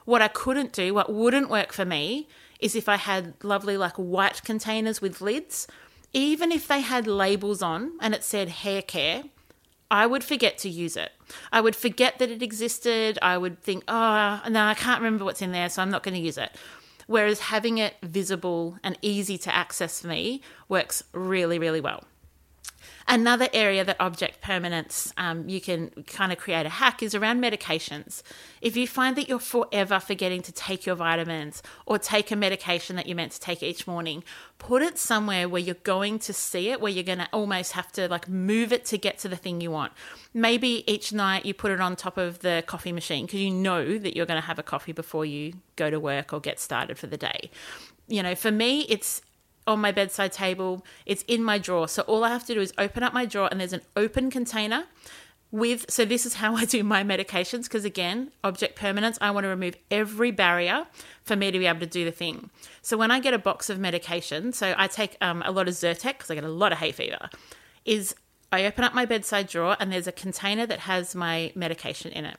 What 0.06 0.22
I 0.22 0.28
couldn't 0.28 0.74
do, 0.74 0.94
what 0.94 1.12
wouldn't 1.12 1.50
work 1.50 1.74
for 1.74 1.86
me, 1.86 2.28
is 2.60 2.76
if 2.76 2.88
I 2.88 2.98
had 2.98 3.34
lovely, 3.44 3.78
like 3.78 3.96
white 3.96 4.44
containers 4.44 5.02
with 5.02 5.22
lids. 5.22 5.68
Even 6.14 6.52
if 6.52 6.68
they 6.68 6.82
had 6.82 7.08
labels 7.08 7.62
on 7.62 7.94
and 8.00 8.14
it 8.14 8.24
said 8.24 8.50
hair 8.50 8.82
care, 8.82 9.24
I 9.90 10.06
would 10.06 10.24
forget 10.24 10.58
to 10.60 10.70
use 10.70 10.98
it. 10.98 11.12
I 11.52 11.62
would 11.62 11.76
forget 11.76 12.20
that 12.20 12.30
it 12.30 12.42
existed. 12.42 13.18
I 13.22 13.38
would 13.38 13.62
think, 13.62 13.84
oh, 13.88 14.42
no, 14.50 14.66
I 14.66 14.74
can't 14.74 15.02
remember 15.02 15.24
what's 15.26 15.42
in 15.42 15.52
there, 15.52 15.70
so 15.70 15.82
I'm 15.82 15.90
not 15.90 16.04
going 16.04 16.16
to 16.16 16.22
use 16.22 16.38
it. 16.38 16.52
Whereas 17.08 17.40
having 17.40 17.78
it 17.78 17.96
visible 18.04 18.78
and 18.84 18.98
easy 19.02 19.38
to 19.40 19.56
access 19.56 20.02
for 20.02 20.08
me 20.08 20.42
works 20.68 21.04
really, 21.14 21.58
really 21.58 21.80
well. 21.80 22.04
Another 23.10 23.48
area 23.54 23.86
that 23.86 23.96
object 24.02 24.42
permanence 24.42 25.14
um, 25.16 25.48
you 25.48 25.62
can 25.62 25.92
kind 26.08 26.34
of 26.34 26.38
create 26.38 26.66
a 26.66 26.70
hack 26.70 27.02
is 27.02 27.16
around 27.16 27.42
medications. 27.42 28.22
If 28.62 28.76
you 28.76 28.86
find 28.86 29.16
that 29.16 29.30
you're 29.30 29.40
forever 29.40 30.02
forgetting 30.02 30.42
to 30.42 30.52
take 30.52 30.86
your 30.86 30.96
vitamins 30.96 31.64
or 31.86 32.00
take 32.00 32.32
a 32.32 32.36
medication 32.36 32.98
that 32.98 33.08
you're 33.08 33.16
meant 33.16 33.32
to 33.32 33.40
take 33.40 33.64
each 33.64 33.88
morning, 33.88 34.26
put 34.58 34.82
it 34.82 34.98
somewhere 34.98 35.48
where 35.48 35.62
you're 35.62 35.76
going 35.84 36.20
to 36.20 36.34
see 36.34 36.70
it, 36.70 36.82
where 36.82 36.92
you're 36.92 37.02
going 37.02 37.20
to 37.20 37.30
almost 37.32 37.72
have 37.72 37.94
to 37.94 38.10
like 38.10 38.28
move 38.28 38.74
it 38.74 38.84
to 38.86 38.98
get 38.98 39.20
to 39.20 39.30
the 39.30 39.38
thing 39.38 39.62
you 39.62 39.72
want. 39.72 39.94
Maybe 40.34 40.84
each 40.86 41.14
night 41.14 41.46
you 41.46 41.54
put 41.54 41.72
it 41.72 41.80
on 41.80 41.96
top 41.96 42.18
of 42.18 42.40
the 42.40 42.62
coffee 42.68 42.92
machine 42.92 43.26
because 43.26 43.40
you 43.40 43.52
know 43.52 43.98
that 43.98 44.18
you're 44.18 44.26
going 44.26 44.42
to 44.42 44.48
have 44.48 44.60
a 44.60 44.64
coffee 44.64 44.92
before 44.92 45.26
you 45.26 45.54
go 45.78 45.90
to 45.90 46.00
work 46.00 46.34
or 46.34 46.42
get 46.42 46.60
started 46.60 46.98
for 46.98 47.08
the 47.08 47.18
day. 47.18 47.52
You 48.10 48.22
know, 48.22 48.36
for 48.36 48.52
me, 48.52 48.82
it's 48.90 49.22
on 49.68 49.80
my 49.80 49.92
bedside 49.92 50.32
table. 50.32 50.86
It's 51.06 51.24
in 51.28 51.44
my 51.44 51.58
drawer. 51.58 51.88
So 51.88 52.02
all 52.04 52.24
I 52.24 52.30
have 52.30 52.46
to 52.48 52.54
do 52.54 52.62
is 52.62 52.74
open 52.78 53.04
up 53.04 53.14
my 53.14 53.26
drawer 53.26 53.50
and 53.52 53.60
there's 53.60 53.74
an 53.74 53.82
open 53.96 54.32
container 54.32 54.86
with 55.50 55.90
so 55.90 56.04
this 56.04 56.26
is 56.26 56.36
how 56.36 56.56
I 56.62 56.66
do 56.66 56.84
my 56.84 57.04
medications 57.04 57.64
because 57.64 57.86
again, 57.86 58.32
object 58.44 58.76
permanence, 58.76 59.18
I 59.22 59.32
want 59.32 59.44
to 59.46 59.50
remove 59.50 59.76
every 59.92 60.32
barrier 60.32 60.88
for 61.24 61.36
me 61.36 61.52
to 61.52 61.60
be 61.60 61.66
able 61.66 61.82
to 61.82 61.86
do 61.86 62.06
the 62.06 62.12
thing. 62.12 62.50
So 62.82 62.98
when 62.98 63.12
I 63.12 63.20
get 63.20 63.34
a 63.34 63.40
box 63.40 63.70
of 63.70 63.80
medication, 63.80 64.54
so 64.54 64.74
I 64.78 64.88
take 64.88 65.18
um, 65.22 65.44
a 65.46 65.52
lot 65.52 65.68
of 65.68 65.74
Zyrtec 65.74 66.18
because 66.18 66.32
I 66.32 66.36
get 66.36 66.44
a 66.44 66.50
lot 66.50 66.72
of 66.72 66.78
hay 66.80 66.92
fever, 66.92 67.30
is 67.86 68.16
I 68.52 68.66
open 68.66 68.84
up 68.84 68.94
my 68.94 69.06
bedside 69.06 69.48
drawer 69.48 69.76
and 69.80 69.92
there's 69.92 70.08
a 70.08 70.12
container 70.12 70.66
that 70.66 70.80
has 70.80 71.16
my 71.16 71.52
medication 71.56 72.12
in 72.12 72.26
it. 72.26 72.38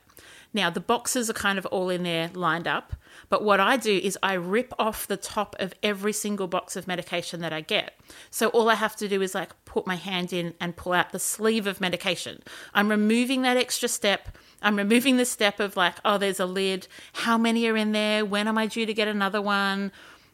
Now, 0.54 0.70
the 0.70 0.80
boxes 0.80 1.28
are 1.28 1.34
kind 1.34 1.58
of 1.58 1.66
all 1.66 1.90
in 1.90 2.04
there 2.04 2.30
lined 2.32 2.66
up, 2.66 2.94
but 3.28 3.44
what 3.44 3.60
I 3.60 3.76
do 3.76 3.94
is 4.02 4.18
I 4.22 4.32
rip 4.32 4.72
off 4.78 5.06
the 5.06 5.18
top 5.18 5.54
of 5.58 5.74
every 5.82 6.14
single 6.14 6.46
box 6.46 6.74
of 6.74 6.88
medication 6.88 7.40
that 7.40 7.52
I 7.52 7.60
get. 7.60 7.98
So 8.30 8.48
all 8.48 8.70
I 8.70 8.74
have 8.74 8.96
to 8.96 9.08
do 9.08 9.20
is 9.20 9.34
like 9.34 9.52
put 9.66 9.86
my 9.86 9.96
hand 9.96 10.32
in 10.32 10.54
and 10.58 10.74
pull 10.74 10.94
out 10.94 11.12
the 11.12 11.18
sleeve 11.18 11.66
of 11.66 11.82
medication. 11.82 12.42
I'm 12.72 12.88
removing 12.88 13.42
that 13.42 13.58
extra 13.58 13.88
step. 13.88 14.38
I'm 14.62 14.76
removing 14.76 15.18
the 15.18 15.26
step 15.26 15.60
of 15.60 15.76
like, 15.76 15.96
oh, 16.04 16.16
there's 16.16 16.40
a 16.40 16.46
lid. 16.46 16.88
How 17.12 17.36
many 17.36 17.66
are 17.68 17.76
in 17.76 17.92
there? 17.92 18.24
When 18.24 18.48
am 18.48 18.56
I 18.56 18.66
due 18.66 18.86
to 18.86 18.94
get 18.94 19.06
another 19.06 19.42
one? 19.42 19.92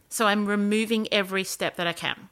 So 0.09 0.27
I'm 0.27 0.47
removing 0.47 1.09
every 1.13 1.43
step 1.43 1.75
that 1.75 1.89
I 1.89 1.93
can. 1.93 2.29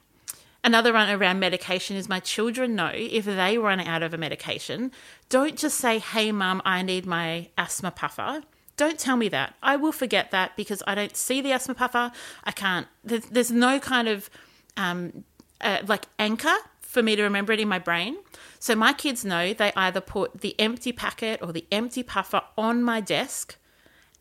Another 0.63 0.93
one 0.93 1.09
around 1.09 1.39
medication 1.39 1.97
is 1.97 2.07
my 2.07 2.21
children 2.21 2.73
know 2.73 2.91
if 2.93 3.25
they 3.25 3.57
run 3.57 3.81
out 3.81 4.01
of 4.01 4.13
a 4.13 4.17
medication, 4.17 4.91
don't 5.27 5.57
just 5.57 5.77
say, 5.77 5.99
hey, 5.99 6.31
mum, 6.31 6.61
I 6.63 6.81
need 6.83 7.05
my 7.05 7.49
asthma 7.57 7.91
puffer. 7.91 8.43
Don't 8.77 8.97
tell 8.97 9.17
me 9.17 9.27
that. 9.29 9.55
I 9.61 9.75
will 9.75 9.91
forget 9.91 10.31
that 10.31 10.55
because 10.55 10.81
I 10.87 10.95
don't 10.95 11.17
see 11.17 11.41
the 11.41 11.51
asthma 11.51 11.75
puffer. 11.75 12.11
I 12.45 12.51
can't, 12.51 12.87
there's, 13.03 13.25
there's 13.25 13.51
no 13.51 13.79
kind 13.79 14.07
of 14.07 14.29
um, 14.77 15.25
uh, 15.59 15.79
like 15.85 16.05
anchor 16.17 16.55
for 16.79 17.03
me 17.03 17.17
to 17.17 17.23
remember 17.23 17.51
it 17.51 17.59
in 17.59 17.67
my 17.67 17.79
brain. 17.79 18.17
So 18.59 18.73
my 18.73 18.93
kids 18.93 19.25
know 19.25 19.53
they 19.53 19.73
either 19.75 19.99
put 19.99 20.39
the 20.39 20.57
empty 20.59 20.93
packet 20.93 21.41
or 21.41 21.51
the 21.51 21.65
empty 21.73 22.03
puffer 22.03 22.41
on 22.57 22.81
my 22.81 23.01
desk 23.01 23.57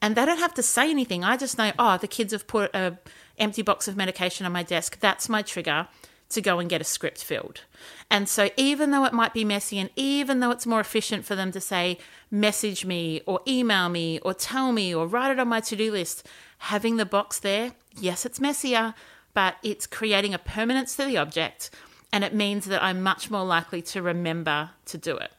and 0.01 0.17
they 0.17 0.27
don't 0.27 0.39
have 0.39 0.55
to 0.55 0.63
say 0.63 0.91
anything. 0.91 1.23
I 1.23 1.37
just 1.37 1.57
know, 1.57 1.71
oh, 1.79 1.99
the 1.99 2.09
kids 2.09 2.33
have 2.33 2.49
put 2.49 2.75
a 2.75 2.99
empty 3.39 3.63
box 3.63 3.87
of 3.87 3.97
medication 3.97 4.45
on 4.45 4.53
my 4.53 4.65
desk. 4.65 4.99
That's 4.99 5.29
my 5.29 5.43
trigger 5.43 5.87
to 6.33 6.43
go 6.43 6.59
and 6.59 6.69
get 6.69 6.81
a 6.81 6.85
script 6.85 7.23
filled. 7.23 7.63
And 8.11 8.29
so, 8.29 8.51
even 8.57 8.91
though 8.91 9.05
it 9.05 9.13
might 9.13 9.33
be 9.33 9.45
messy, 9.45 9.79
and 9.79 9.91
even 9.97 10.41
though 10.41 10.51
it's 10.51 10.67
more 10.67 10.81
efficient 10.81 11.25
for 11.25 11.35
them 11.35 11.53
to 11.53 11.61
say, 11.61 11.99
message 12.31 12.85
me 12.85 13.23
or 13.27 13.41
email 13.47 13.89
me 13.89 14.19
or 14.21 14.35
tell 14.35 14.73
me 14.73 14.95
or 14.95 15.07
write 15.07 15.31
it 15.31 15.39
on 15.39 15.49
my 15.49 15.61
to 15.61 15.77
do 15.77 15.91
list, 15.91 16.27
having 16.59 16.97
the 16.97 17.07
box 17.07 17.39
there, 17.39 17.73
yes, 17.99 18.27
it's 18.27 18.41
messier, 18.41 18.95
but 19.35 19.57
it's 19.63 19.87
creating 19.87 20.35
a 20.35 20.39
permanence 20.39 20.97
to 20.97 21.05
the 21.05 21.17
object. 21.17 21.71
And 22.13 22.25
it 22.25 22.35
means 22.35 22.67
that 22.67 22.83
I'm 22.83 23.03
much 23.03 23.31
more 23.31 23.45
likely 23.45 23.81
to 23.83 24.03
remember 24.03 24.71
to 24.87 24.99
do 24.99 25.17
it. 25.17 25.33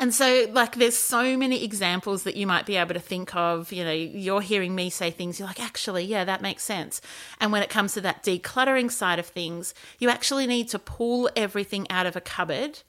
And 0.00 0.14
so, 0.14 0.46
like, 0.50 0.76
there's 0.76 0.96
so 0.96 1.36
many 1.36 1.62
examples 1.62 2.22
that 2.22 2.34
you 2.34 2.46
might 2.46 2.64
be 2.64 2.76
able 2.76 2.94
to 2.94 3.00
think 3.00 3.36
of. 3.36 3.70
You 3.70 3.84
know, 3.84 3.92
you're 3.92 4.40
hearing 4.40 4.74
me 4.74 4.88
say 4.88 5.10
things, 5.10 5.38
you're 5.38 5.46
like, 5.46 5.60
actually, 5.60 6.04
yeah, 6.04 6.24
that 6.24 6.40
makes 6.40 6.62
sense. 6.62 7.02
And 7.38 7.52
when 7.52 7.62
it 7.62 7.68
comes 7.68 7.92
to 7.92 8.00
that 8.00 8.24
decluttering 8.24 8.90
side 8.90 9.18
of 9.18 9.26
things, 9.26 9.74
you 9.98 10.08
actually 10.08 10.46
need 10.46 10.70
to 10.70 10.78
pull 10.78 11.28
everything 11.36 11.86
out 11.90 12.06
of 12.06 12.16
a 12.16 12.20
cupboard 12.22 12.80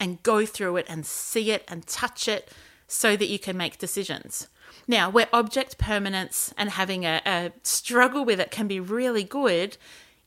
and 0.00 0.20
go 0.24 0.44
through 0.44 0.78
it 0.78 0.86
and 0.88 1.06
see 1.06 1.52
it 1.52 1.64
and 1.68 1.86
touch 1.86 2.26
it 2.26 2.50
so 2.88 3.16
that 3.16 3.28
you 3.28 3.38
can 3.38 3.56
make 3.56 3.78
decisions. 3.78 4.48
Now, 4.88 5.08
where 5.08 5.28
object 5.32 5.78
permanence 5.78 6.52
and 6.58 6.70
having 6.70 7.04
a, 7.04 7.22
a, 7.24 7.52
struggle 7.62 8.24
with 8.24 8.40
it 8.40 8.50
can 8.50 8.66
be 8.66 8.80
really 8.80 9.22
good 9.22 9.76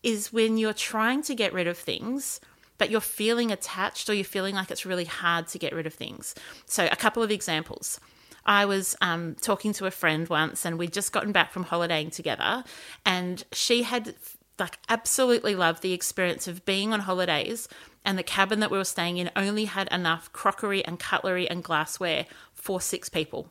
is 0.03 0.31
when 0.31 0.57
you're 0.57 0.71
trying 0.71 1.21
to 1.23 1.35
get 1.35 1.51
rid 1.51 1.67
of 1.67 1.77
things 1.77 2.39
but 2.79 2.89
you're 2.89 3.01
feeling 3.01 3.51
attached 3.51 4.09
or 4.09 4.15
you're 4.15 4.23
feeling 4.23 4.55
like 4.55 4.71
it's 4.71 4.85
really 4.85 5.05
hard 5.05 5.47
to 5.49 5.59
get 5.59 5.73
rid 5.73 5.85
of 5.85 5.93
things. 5.93 6.33
So, 6.65 6.87
a 6.91 6.95
couple 6.95 7.21
of 7.21 7.29
examples. 7.29 7.99
I 8.45 8.65
was 8.65 8.95
um, 9.01 9.35
talking 9.39 9.73
to 9.73 9.85
a 9.85 9.91
friend 9.91 10.27
once, 10.27 10.65
and 10.65 10.79
we'd 10.79 10.93
just 10.93 11.11
gotten 11.11 11.31
back 11.31 11.51
from 11.51 11.65
holidaying 11.65 12.09
together, 12.09 12.63
and 13.05 13.43
she 13.51 13.83
had 13.83 14.15
like 14.57 14.79
absolutely 14.89 15.55
loved 15.55 15.83
the 15.83 15.93
experience 15.93 16.47
of 16.47 16.65
being 16.65 16.91
on 16.91 17.01
holidays 17.01 17.69
and 18.03 18.17
the 18.17 18.23
cabin 18.23 18.59
that 18.59 18.71
we 18.71 18.77
were 18.77 18.83
staying 18.83 19.17
in 19.17 19.29
only 19.35 19.65
had 19.65 19.87
enough 19.91 20.31
crockery 20.33 20.83
and 20.83 20.99
cutlery 20.99 21.49
and 21.49 21.63
glassware 21.63 22.25
for 22.53 22.81
six 22.81 23.07
people. 23.07 23.49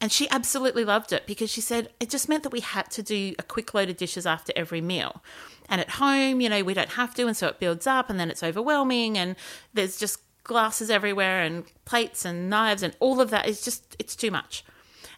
And 0.00 0.12
she 0.12 0.30
absolutely 0.30 0.84
loved 0.84 1.12
it 1.12 1.26
because 1.26 1.50
she 1.50 1.60
said 1.60 1.90
it 1.98 2.08
just 2.08 2.28
meant 2.28 2.44
that 2.44 2.52
we 2.52 2.60
had 2.60 2.90
to 2.92 3.02
do 3.02 3.34
a 3.38 3.42
quick 3.42 3.74
load 3.74 3.90
of 3.90 3.96
dishes 3.96 4.26
after 4.26 4.52
every 4.54 4.80
meal. 4.80 5.22
And 5.68 5.80
at 5.80 5.90
home, 5.90 6.40
you 6.40 6.48
know, 6.48 6.62
we 6.62 6.74
don't 6.74 6.90
have 6.90 7.14
to. 7.14 7.26
And 7.26 7.36
so 7.36 7.48
it 7.48 7.58
builds 7.58 7.86
up 7.86 8.08
and 8.08 8.18
then 8.18 8.30
it's 8.30 8.42
overwhelming 8.42 9.18
and 9.18 9.34
there's 9.74 9.98
just 9.98 10.20
glasses 10.44 10.88
everywhere 10.88 11.42
and 11.42 11.64
plates 11.84 12.24
and 12.24 12.48
knives 12.48 12.82
and 12.82 12.96
all 13.00 13.20
of 13.20 13.30
that 13.30 13.46
is 13.46 13.60
just, 13.62 13.96
it's 13.98 14.16
too 14.16 14.30
much. 14.30 14.64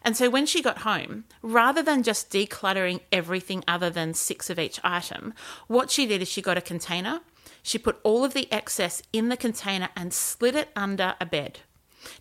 And 0.03 0.17
so 0.17 0.29
when 0.29 0.45
she 0.45 0.61
got 0.63 0.79
home, 0.79 1.25
rather 1.41 1.83
than 1.83 2.01
just 2.01 2.31
decluttering 2.31 3.01
everything 3.11 3.63
other 3.67 3.89
than 3.89 4.13
six 4.15 4.49
of 4.49 4.57
each 4.57 4.79
item, 4.83 5.33
what 5.67 5.91
she 5.91 6.07
did 6.07 6.21
is 6.21 6.27
she 6.27 6.41
got 6.41 6.57
a 6.57 6.61
container. 6.61 7.21
She 7.61 7.77
put 7.77 7.99
all 8.03 8.25
of 8.25 8.33
the 8.33 8.51
excess 8.51 9.03
in 9.13 9.29
the 9.29 9.37
container 9.37 9.89
and 9.95 10.11
slid 10.11 10.55
it 10.55 10.69
under 10.75 11.13
a 11.21 11.25
bed. 11.25 11.59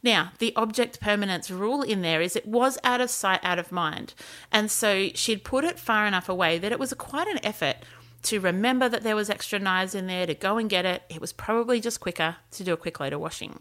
Now, 0.02 0.32
the 0.38 0.54
object 0.56 1.00
permanence 1.00 1.50
rule 1.50 1.82
in 1.82 2.02
there 2.02 2.20
is 2.20 2.36
it 2.36 2.46
was 2.46 2.78
out 2.84 3.00
of 3.00 3.10
sight, 3.10 3.40
out 3.42 3.58
of 3.58 3.72
mind. 3.72 4.14
And 4.52 4.70
so 4.70 5.08
she'd 5.14 5.44
put 5.44 5.64
it 5.64 5.78
far 5.78 6.06
enough 6.06 6.28
away 6.28 6.58
that 6.58 6.72
it 6.72 6.78
was 6.78 6.92
quite 6.94 7.28
an 7.28 7.44
effort 7.44 7.76
to 8.22 8.40
remember 8.40 8.88
that 8.88 9.02
there 9.02 9.16
was 9.16 9.30
extra 9.30 9.58
knives 9.58 9.94
in 9.94 10.06
there, 10.06 10.26
to 10.26 10.34
go 10.34 10.58
and 10.58 10.68
get 10.68 10.84
it. 10.84 11.02
It 11.08 11.20
was 11.20 11.32
probably 11.32 11.80
just 11.80 12.00
quicker 12.00 12.36
to 12.52 12.64
do 12.64 12.72
a 12.72 12.76
quick 12.76 13.00
load 13.00 13.12
of 13.12 13.20
washing. 13.20 13.60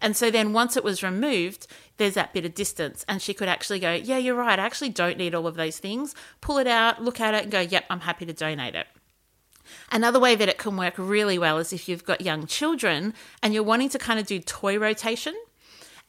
And 0.00 0.16
so 0.16 0.30
then 0.30 0.52
once 0.52 0.76
it 0.76 0.84
was 0.84 1.02
removed, 1.02 1.66
there's 1.96 2.14
that 2.14 2.32
bit 2.32 2.44
of 2.44 2.54
distance, 2.54 3.04
and 3.08 3.22
she 3.22 3.34
could 3.34 3.48
actually 3.48 3.78
go, 3.78 3.92
Yeah, 3.92 4.18
you're 4.18 4.34
right, 4.34 4.58
I 4.58 4.64
actually 4.64 4.88
don't 4.88 5.18
need 5.18 5.34
all 5.34 5.46
of 5.46 5.54
those 5.54 5.78
things. 5.78 6.14
Pull 6.40 6.58
it 6.58 6.66
out, 6.66 7.02
look 7.02 7.20
at 7.20 7.34
it, 7.34 7.44
and 7.44 7.52
go, 7.52 7.60
Yep, 7.60 7.84
I'm 7.90 8.00
happy 8.00 8.26
to 8.26 8.32
donate 8.32 8.74
it. 8.74 8.86
Another 9.92 10.18
way 10.18 10.34
that 10.34 10.48
it 10.48 10.58
can 10.58 10.76
work 10.76 10.94
really 10.96 11.38
well 11.38 11.58
is 11.58 11.72
if 11.72 11.88
you've 11.88 12.04
got 12.04 12.20
young 12.20 12.46
children 12.46 13.14
and 13.42 13.54
you're 13.54 13.62
wanting 13.62 13.88
to 13.90 13.98
kind 13.98 14.18
of 14.18 14.26
do 14.26 14.40
toy 14.40 14.78
rotation. 14.78 15.34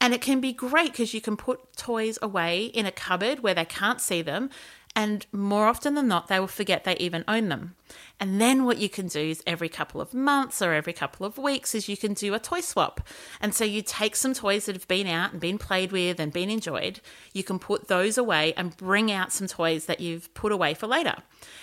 And 0.02 0.16
it 0.16 0.22
can 0.22 0.42
be 0.42 0.52
great 0.52 0.94
because 0.94 1.14
you 1.14 1.22
can 1.22 1.38
put 1.38 1.78
toys 1.78 2.18
away 2.24 2.66
in 2.66 2.88
a 2.88 2.92
cupboard 2.92 3.42
where 3.42 3.54
they 3.54 3.66
can't 3.66 4.02
see 4.02 4.24
them. 4.24 4.50
And 4.96 5.26
more 5.32 5.68
often 5.68 5.94
than 5.94 6.08
not, 6.08 6.28
they 6.28 6.40
will 6.40 6.48
forget 6.48 6.84
they 6.84 6.98
even 6.98 7.24
own 7.28 7.48
them. 7.48 7.76
And 8.20 8.42
then 8.42 8.66
what 8.66 8.78
you 8.78 8.90
can 8.90 9.08
do 9.08 9.20
is 9.20 9.44
every 9.48 9.70
couple 9.70 10.02
of 10.02 10.14
months 10.14 10.62
or 10.62 10.74
every 10.74 10.92
couple 10.92 11.26
of 11.26 11.38
weeks 11.38 11.74
is 11.74 11.88
you 11.88 11.96
can 11.96 12.14
do 12.14 12.34
a 12.34 12.40
toy 12.40 12.60
swap. 12.62 13.08
And 13.40 13.54
so 13.54 13.64
you 13.64 13.82
take 13.84 14.16
some 14.16 14.34
toys 14.34 14.66
that 14.66 14.76
have 14.76 14.88
been 14.88 15.08
out 15.08 15.32
and 15.32 15.40
been 15.40 15.58
played 15.58 15.92
with 15.92 16.20
and 16.20 16.34
been 16.34 16.50
enjoyed, 16.50 17.00
you 17.32 17.44
can 17.44 17.58
put 17.58 17.88
those 17.88 18.18
away 18.18 18.54
and 18.58 18.76
bring 18.76 19.12
out 19.12 19.32
some 19.32 19.48
toys 19.48 19.86
that 19.86 20.02
you've 20.02 20.34
put 20.34 20.52
away 20.52 20.74
for 20.74 20.88
later. 20.88 21.16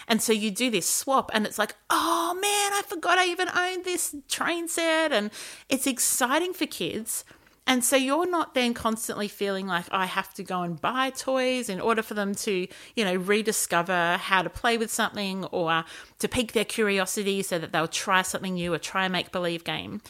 And 0.06 0.22
so 0.22 0.32
you 0.32 0.50
do 0.50 0.70
this 0.70 0.88
swap 0.88 1.30
and 1.34 1.44
it's 1.44 1.58
like, 1.58 1.74
oh 1.90 2.34
man, 2.34 2.72
I 2.72 2.82
forgot 2.86 3.18
I 3.18 3.26
even 3.26 3.48
owned 3.54 3.84
this 3.84 4.14
train 4.28 4.68
set. 4.68 5.12
And 5.12 5.30
it's 5.68 5.86
exciting 5.86 6.54
for 6.54 6.66
kids 6.66 7.24
and 7.68 7.84
so 7.84 7.96
you're 7.96 8.28
not 8.28 8.54
then 8.54 8.72
constantly 8.72 9.28
feeling 9.28 9.66
like 9.66 9.84
I 9.92 10.06
have 10.06 10.32
to 10.34 10.42
go 10.42 10.62
and 10.62 10.80
buy 10.80 11.10
toys 11.10 11.68
in 11.68 11.82
order 11.82 12.02
for 12.02 12.14
them 12.14 12.34
to, 12.36 12.66
you 12.96 13.04
know, 13.04 13.14
rediscover 13.14 14.16
how 14.16 14.40
to 14.40 14.48
play 14.48 14.78
with 14.78 14.90
something 14.90 15.44
or 15.46 15.84
to 16.18 16.28
pique 16.28 16.52
their 16.52 16.64
curiosity 16.64 17.42
so 17.42 17.58
that 17.58 17.70
they'll 17.70 17.86
try 17.86 18.22
something 18.22 18.54
new 18.54 18.72
or 18.72 18.78
try 18.78 19.04
a 19.04 19.10
make 19.10 19.30
believe 19.32 19.64
game. 19.64 20.00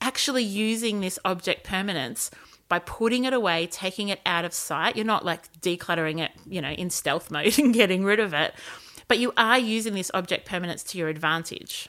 Actually, 0.00 0.44
using 0.44 1.00
this 1.00 1.18
object 1.24 1.64
permanence 1.64 2.30
by 2.68 2.78
putting 2.78 3.24
it 3.24 3.32
away, 3.32 3.66
taking 3.66 4.08
it 4.08 4.20
out 4.24 4.44
of 4.44 4.54
sight, 4.54 4.94
you're 4.94 5.04
not 5.04 5.24
like 5.24 5.52
decluttering 5.60 6.20
it, 6.20 6.30
you 6.46 6.62
know, 6.62 6.70
in 6.70 6.90
stealth 6.90 7.28
mode 7.32 7.58
and 7.58 7.74
getting 7.74 8.04
rid 8.04 8.20
of 8.20 8.32
it, 8.32 8.54
but 9.08 9.18
you 9.18 9.32
are 9.36 9.58
using 9.58 9.94
this 9.94 10.12
object 10.14 10.46
permanence 10.46 10.84
to 10.84 10.96
your 10.96 11.08
advantage. 11.08 11.88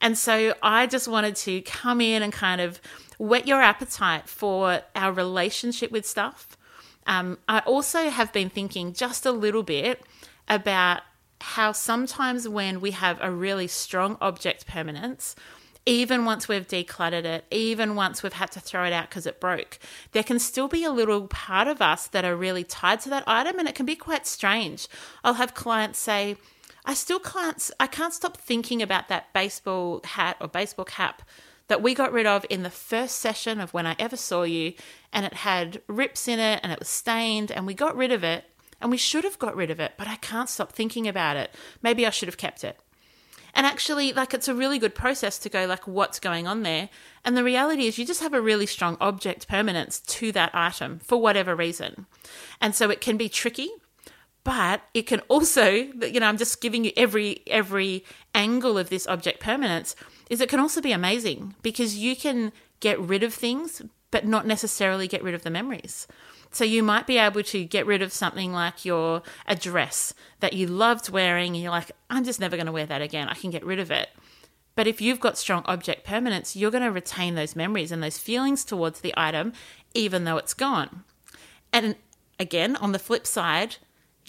And 0.00 0.16
so 0.16 0.54
I 0.62 0.86
just 0.86 1.08
wanted 1.08 1.36
to 1.36 1.60
come 1.62 2.00
in 2.00 2.22
and 2.22 2.32
kind 2.32 2.60
of 2.60 2.80
whet 3.18 3.46
your 3.46 3.60
appetite 3.60 4.28
for 4.28 4.80
our 4.96 5.12
relationship 5.12 5.90
with 5.90 6.06
stuff. 6.06 6.56
Um, 7.06 7.38
I 7.48 7.60
also 7.60 8.08
have 8.08 8.32
been 8.32 8.50
thinking 8.50 8.92
just 8.92 9.26
a 9.26 9.32
little 9.32 9.62
bit 9.62 10.02
about 10.48 11.02
how 11.40 11.72
sometimes 11.72 12.48
when 12.48 12.80
we 12.80 12.90
have 12.92 13.18
a 13.20 13.30
really 13.30 13.66
strong 13.66 14.16
object 14.20 14.66
permanence, 14.66 15.34
even 15.86 16.24
once 16.24 16.48
we've 16.48 16.68
decluttered 16.68 17.24
it, 17.24 17.44
even 17.50 17.94
once 17.94 18.22
we've 18.22 18.34
had 18.34 18.50
to 18.52 18.60
throw 18.60 18.84
it 18.84 18.92
out 18.92 19.08
because 19.08 19.26
it 19.26 19.40
broke, 19.40 19.78
there 20.12 20.22
can 20.22 20.38
still 20.38 20.68
be 20.68 20.84
a 20.84 20.90
little 20.90 21.26
part 21.28 21.68
of 21.68 21.80
us 21.80 22.06
that 22.08 22.24
are 22.24 22.36
really 22.36 22.64
tied 22.64 23.00
to 23.00 23.08
that 23.08 23.24
item, 23.26 23.58
and 23.58 23.66
it 23.66 23.74
can 23.74 23.86
be 23.86 23.96
quite 23.96 24.26
strange. 24.26 24.88
I'll 25.24 25.34
have 25.34 25.54
clients 25.54 25.98
say, 25.98 26.36
I 26.84 26.94
still 26.94 27.18
can't, 27.18 27.70
I 27.78 27.86
can't 27.86 28.14
stop 28.14 28.36
thinking 28.36 28.82
about 28.82 29.08
that 29.08 29.32
baseball 29.32 30.00
hat 30.04 30.36
or 30.40 30.48
baseball 30.48 30.84
cap 30.84 31.22
that 31.68 31.82
we 31.82 31.94
got 31.94 32.12
rid 32.12 32.26
of 32.26 32.44
in 32.50 32.62
the 32.62 32.70
first 32.70 33.18
session 33.18 33.60
of 33.60 33.72
when 33.72 33.86
I 33.86 33.94
ever 33.98 34.16
saw 34.16 34.42
you, 34.42 34.72
and 35.12 35.24
it 35.24 35.34
had 35.34 35.82
rips 35.86 36.26
in 36.26 36.40
it 36.40 36.60
and 36.62 36.72
it 36.72 36.78
was 36.78 36.88
stained, 36.88 37.52
and 37.52 37.66
we 37.66 37.74
got 37.74 37.96
rid 37.96 38.10
of 38.10 38.24
it, 38.24 38.44
and 38.80 38.90
we 38.90 38.96
should 38.96 39.24
have 39.24 39.38
got 39.38 39.54
rid 39.54 39.70
of 39.70 39.78
it, 39.78 39.92
but 39.96 40.08
I 40.08 40.16
can't 40.16 40.48
stop 40.48 40.72
thinking 40.72 41.06
about 41.06 41.36
it. 41.36 41.54
Maybe 41.82 42.06
I 42.06 42.10
should 42.10 42.28
have 42.28 42.36
kept 42.36 42.64
it. 42.64 42.78
And 43.54 43.66
actually, 43.66 44.12
like, 44.12 44.32
it's 44.32 44.48
a 44.48 44.54
really 44.54 44.78
good 44.78 44.94
process 44.94 45.38
to 45.38 45.48
go, 45.48 45.66
like, 45.66 45.86
what's 45.86 46.20
going 46.20 46.46
on 46.46 46.62
there? 46.62 46.88
And 47.24 47.36
the 47.36 47.44
reality 47.44 47.86
is, 47.86 47.98
you 47.98 48.06
just 48.06 48.22
have 48.22 48.32
a 48.32 48.40
really 48.40 48.66
strong 48.66 48.96
object 49.00 49.48
permanence 49.48 50.00
to 50.00 50.32
that 50.32 50.54
item 50.54 51.00
for 51.00 51.20
whatever 51.20 51.54
reason. 51.54 52.06
And 52.60 52.74
so 52.74 52.90
it 52.90 53.00
can 53.00 53.16
be 53.16 53.28
tricky, 53.28 53.70
but 54.44 54.82
it 54.94 55.02
can 55.06 55.20
also, 55.28 55.68
you 55.68 56.20
know, 56.20 56.26
I'm 56.26 56.38
just 56.38 56.60
giving 56.60 56.84
you 56.84 56.92
every 56.96 57.42
every 57.46 58.04
angle 58.34 58.78
of 58.78 58.88
this 58.88 59.06
object 59.06 59.40
permanence, 59.40 59.94
is 60.28 60.40
it 60.40 60.48
can 60.48 60.60
also 60.60 60.80
be 60.80 60.92
amazing 60.92 61.54
because 61.62 61.96
you 61.96 62.16
can 62.16 62.52
get 62.80 62.98
rid 62.98 63.22
of 63.22 63.34
things, 63.34 63.82
but 64.10 64.26
not 64.26 64.46
necessarily 64.46 65.06
get 65.06 65.22
rid 65.22 65.34
of 65.34 65.42
the 65.42 65.50
memories. 65.50 66.06
So 66.52 66.64
you 66.64 66.82
might 66.82 67.06
be 67.06 67.18
able 67.18 67.42
to 67.44 67.64
get 67.64 67.86
rid 67.86 68.02
of 68.02 68.12
something 68.12 68.52
like 68.52 68.84
your 68.84 69.22
a 69.46 69.54
dress 69.54 70.14
that 70.40 70.52
you 70.52 70.66
loved 70.66 71.10
wearing 71.10 71.54
and 71.54 71.62
you're 71.62 71.70
like, 71.70 71.92
I'm 72.08 72.24
just 72.24 72.40
never 72.40 72.56
going 72.56 72.66
to 72.66 72.72
wear 72.72 72.86
that 72.86 73.02
again. 73.02 73.28
I 73.28 73.34
can 73.34 73.50
get 73.50 73.64
rid 73.64 73.78
of 73.78 73.90
it. 73.90 74.08
But 74.74 74.86
if 74.86 75.00
you've 75.00 75.20
got 75.20 75.38
strong 75.38 75.62
object 75.66 76.04
permanence, 76.04 76.56
you're 76.56 76.70
going 76.70 76.82
to 76.82 76.90
retain 76.90 77.34
those 77.34 77.54
memories 77.54 77.92
and 77.92 78.02
those 78.02 78.18
feelings 78.18 78.64
towards 78.64 79.00
the 79.00 79.14
item, 79.16 79.52
even 79.94 80.24
though 80.24 80.38
it's 80.38 80.54
gone. 80.54 81.04
And 81.72 81.96
again, 82.38 82.76
on 82.76 82.92
the 82.92 82.98
flip 82.98 83.26
side, 83.26 83.76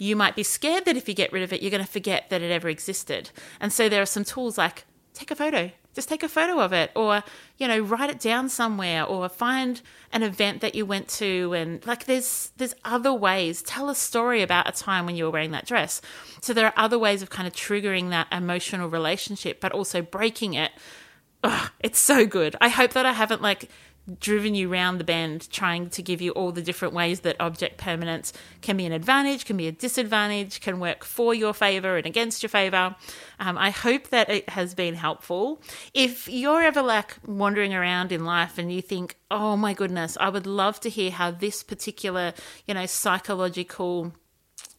you 0.02 0.16
might 0.16 0.34
be 0.34 0.42
scared 0.42 0.84
that 0.84 0.96
if 0.96 1.08
you 1.08 1.14
get 1.14 1.32
rid 1.32 1.44
of 1.44 1.52
it, 1.52 1.62
you're 1.62 1.70
going 1.70 1.84
to 1.84 1.90
forget 1.90 2.28
that 2.30 2.42
it 2.42 2.50
ever 2.50 2.68
existed. 2.68 3.30
And 3.60 3.72
so 3.72 3.88
there 3.88 4.02
are 4.02 4.06
some 4.06 4.24
tools 4.24 4.58
like 4.58 4.84
take 5.14 5.30
a 5.30 5.36
photo, 5.36 5.70
just 5.94 6.08
take 6.08 6.24
a 6.24 6.28
photo 6.28 6.58
of 6.58 6.72
it 6.72 6.90
or 6.96 7.22
you 7.58 7.68
know 7.68 7.78
write 7.80 8.10
it 8.10 8.18
down 8.18 8.48
somewhere 8.48 9.04
or 9.04 9.28
find 9.28 9.80
an 10.10 10.22
event 10.22 10.60
that 10.62 10.74
you 10.74 10.84
went 10.84 11.06
to 11.06 11.52
and 11.52 11.86
like 11.86 12.06
there's 12.06 12.50
there's 12.56 12.74
other 12.84 13.14
ways. 13.14 13.62
Tell 13.62 13.88
a 13.88 13.94
story 13.94 14.42
about 14.42 14.68
a 14.68 14.72
time 14.72 15.06
when 15.06 15.14
you 15.14 15.24
were 15.24 15.30
wearing 15.30 15.52
that 15.52 15.66
dress. 15.66 16.00
So 16.40 16.52
there 16.52 16.66
are 16.66 16.74
other 16.76 16.98
ways 16.98 17.22
of 17.22 17.30
kind 17.30 17.46
of 17.46 17.54
triggering 17.54 18.10
that 18.10 18.26
emotional 18.32 18.88
relationship 18.88 19.60
but 19.60 19.70
also 19.70 20.02
breaking 20.02 20.54
it. 20.54 20.72
Ugh, 21.44 21.70
it's 21.80 21.98
so 21.98 22.26
good. 22.26 22.56
I 22.60 22.68
hope 22.68 22.92
that 22.92 23.06
i 23.06 23.12
haven't 23.12 23.42
like 23.42 23.68
driven 24.18 24.54
you 24.54 24.68
round 24.68 24.98
the 24.98 25.04
bend 25.04 25.48
trying 25.50 25.88
to 25.90 26.02
give 26.02 26.20
you 26.20 26.32
all 26.32 26.50
the 26.50 26.62
different 26.62 26.92
ways 26.92 27.20
that 27.20 27.36
object 27.40 27.78
permanence 27.78 28.32
can 28.60 28.76
be 28.76 28.84
an 28.84 28.92
advantage, 28.92 29.44
can 29.44 29.56
be 29.56 29.68
a 29.68 29.72
disadvantage, 29.72 30.60
can 30.60 30.80
work 30.80 31.04
for 31.04 31.34
your 31.34 31.54
favor 31.54 31.96
and 31.96 32.06
against 32.06 32.42
your 32.42 32.50
favor. 32.50 32.96
Um, 33.38 33.56
I 33.56 33.70
hope 33.70 34.08
that 34.08 34.28
it 34.28 34.48
has 34.50 34.74
been 34.74 34.94
helpful. 34.94 35.62
If 35.94 36.28
you're 36.28 36.62
ever 36.62 36.82
like 36.82 37.16
wandering 37.26 37.74
around 37.74 38.10
in 38.10 38.24
life 38.24 38.58
and 38.58 38.72
you 38.72 38.82
think, 38.82 39.16
oh 39.30 39.56
my 39.56 39.72
goodness, 39.72 40.16
I 40.20 40.28
would 40.28 40.46
love 40.46 40.80
to 40.80 40.90
hear 40.90 41.10
how 41.10 41.30
this 41.30 41.62
particular, 41.62 42.34
you 42.66 42.74
know, 42.74 42.86
psychological 42.86 44.12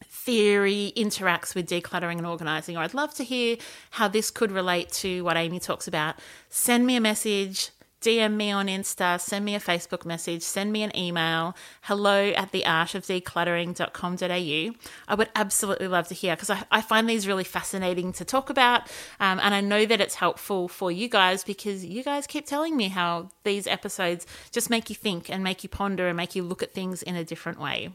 theory 0.04 0.94
interacts 0.96 1.54
with 1.54 1.68
decluttering 1.68 2.18
and 2.18 2.28
organizing, 2.28 2.78
or 2.78 2.82
I'd 2.82 2.94
love 2.94 3.14
to 3.16 3.24
hear 3.24 3.58
how 3.92 4.08
this 4.08 4.32
could 4.32 4.52
relate 4.52 4.90
to 4.94 5.22
what 5.24 5.36
Amy 5.36 5.60
talks 5.60 5.88
about, 5.88 6.16
send 6.50 6.86
me 6.86 6.96
a 6.96 7.02
message 7.02 7.72
DM 8.04 8.34
me 8.34 8.52
on 8.52 8.68
Insta, 8.68 9.20
send 9.20 9.44
me 9.46 9.56
a 9.56 9.60
Facebook 9.62 10.06
message, 10.06 10.44
send 10.44 10.72
me 10.74 10.84
an 10.84 10.96
email, 10.96 11.56
hello 11.84 12.32
at 12.32 12.52
the 12.52 12.64
theartofdecluttering.com.au. 12.64 14.76
I 15.08 15.16
would 15.16 15.30
absolutely 15.36 15.88
love 15.88 16.10
to 16.10 16.14
hear 16.14 16.36
because 16.36 16.50
I, 16.50 16.66
I, 16.70 16.82
find 16.82 17.10
these 17.10 17.26
really 17.28 17.46
fascinating 17.46 18.12
to 18.14 18.26
talk 18.26 18.50
about. 18.50 18.82
Um, 19.22 19.40
and 19.42 19.56
I 19.56 19.62
know 19.62 19.86
that 19.86 20.02
it's 20.02 20.16
helpful 20.16 20.68
for 20.68 20.92
you 20.92 21.08
guys 21.08 21.46
because 21.46 21.86
you 21.86 22.04
guys 22.04 22.28
keep 22.28 22.46
telling 22.46 22.76
me 22.76 22.90
how 22.90 23.30
these 23.46 23.68
episodes 23.68 24.28
just 24.52 24.70
make 24.70 24.90
you 24.90 24.98
think 24.98 25.30
and 25.30 25.42
make 25.42 25.64
you 25.64 25.70
ponder 25.70 26.08
and 26.08 26.18
make 26.18 26.36
you 26.36 26.44
look 26.44 26.62
at 26.62 26.74
things 26.74 27.04
in 27.04 27.16
a 27.16 27.24
different 27.24 27.58
way. 27.58 27.92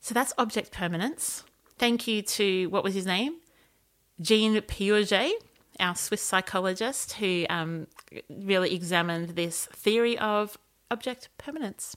So 0.00 0.12
that's 0.12 0.34
object 0.36 0.70
permanence. 0.70 1.44
Thank 1.78 2.06
you 2.06 2.20
to, 2.20 2.66
what 2.66 2.84
was 2.84 2.92
his 2.92 3.06
name? 3.06 3.36
Jean 4.20 4.60
Piaget 4.60 5.32
our 5.80 5.94
Swiss 5.94 6.22
psychologist 6.22 7.14
who 7.14 7.46
um, 7.48 7.86
really 8.28 8.74
examined 8.74 9.30
this 9.30 9.66
theory 9.66 10.18
of 10.18 10.58
object 10.90 11.28
permanence. 11.38 11.96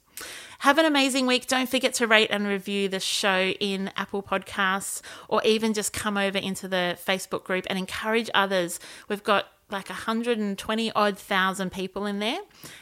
Have 0.60 0.78
an 0.78 0.86
amazing 0.86 1.26
week. 1.26 1.48
Don't 1.48 1.70
forget 1.70 1.94
to 1.96 2.08
rate 2.08 2.30
and 2.32 2.48
review 2.48 2.90
the 2.90 3.00
show 3.00 3.54
in 3.60 3.92
Apple 3.96 4.22
Podcasts 4.22 5.02
or 5.28 5.42
even 5.44 5.74
just 5.74 5.94
come 5.94 6.18
over 6.18 6.38
into 6.38 6.68
the 6.68 6.98
Facebook 7.06 7.44
group 7.44 7.66
and 7.70 7.80
encourage 7.80 8.30
others. 8.34 8.80
We've 9.08 9.24
got 9.24 9.48
like 9.70 9.88
120 9.88 10.92
odd 10.92 11.18
thousand 11.18 11.72
people 11.72 12.06
in 12.06 12.20
there, 12.20 12.40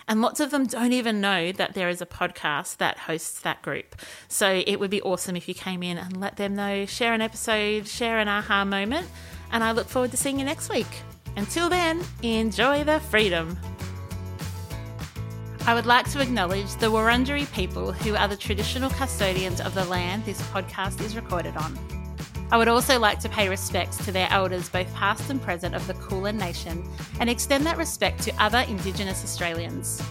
and 0.07 0.21
lots 0.21 0.39
of 0.39 0.49
them 0.49 0.65
don't 0.65 0.91
even 0.91 1.21
know 1.21 1.51
that 1.51 1.75
there 1.75 1.87
is 1.87 2.01
a 2.01 2.05
podcast 2.05 2.77
that 2.77 2.97
hosts 2.97 3.39
that 3.41 3.61
group. 3.61 3.95
So 4.27 4.63
it 4.65 4.79
would 4.79 4.89
be 4.89 5.01
awesome 5.03 5.35
if 5.35 5.47
you 5.47 5.53
came 5.53 5.83
in 5.83 5.99
and 5.99 6.19
let 6.19 6.37
them 6.37 6.55
know, 6.55 6.87
share 6.87 7.13
an 7.13 7.21
episode, 7.21 7.87
share 7.87 8.17
an 8.17 8.27
aha 8.27 8.65
moment 8.65 9.07
and 9.51 9.63
I 9.63 9.71
look 9.71 9.87
forward 9.87 10.11
to 10.11 10.17
seeing 10.17 10.39
you 10.39 10.45
next 10.45 10.69
week. 10.69 10.87
Until 11.35 11.69
then, 11.69 12.03
enjoy 12.23 12.83
the 12.83 12.99
freedom. 12.99 13.57
I 15.65 15.73
would 15.73 15.85
like 15.85 16.09
to 16.11 16.21
acknowledge 16.21 16.73
the 16.75 16.87
Wurundjeri 16.87 17.51
people 17.53 17.91
who 17.91 18.15
are 18.15 18.27
the 18.27 18.35
traditional 18.35 18.89
custodians 18.89 19.61
of 19.61 19.75
the 19.75 19.85
land 19.85 20.25
this 20.25 20.41
podcast 20.49 20.99
is 21.01 21.15
recorded 21.15 21.55
on. 21.57 21.77
I 22.51 22.57
would 22.57 22.67
also 22.67 22.97
like 22.97 23.19
to 23.19 23.29
pay 23.29 23.47
respects 23.47 24.03
to 24.05 24.11
their 24.11 24.27
elders, 24.31 24.69
both 24.69 24.91
past 24.95 25.29
and 25.29 25.39
present, 25.39 25.75
of 25.75 25.85
the 25.85 25.93
Kulin 25.93 26.37
Nation, 26.37 26.83
and 27.19 27.29
extend 27.29 27.65
that 27.67 27.77
respect 27.77 28.23
to 28.23 28.43
other 28.43 28.65
Indigenous 28.67 29.23
Australians. 29.23 30.01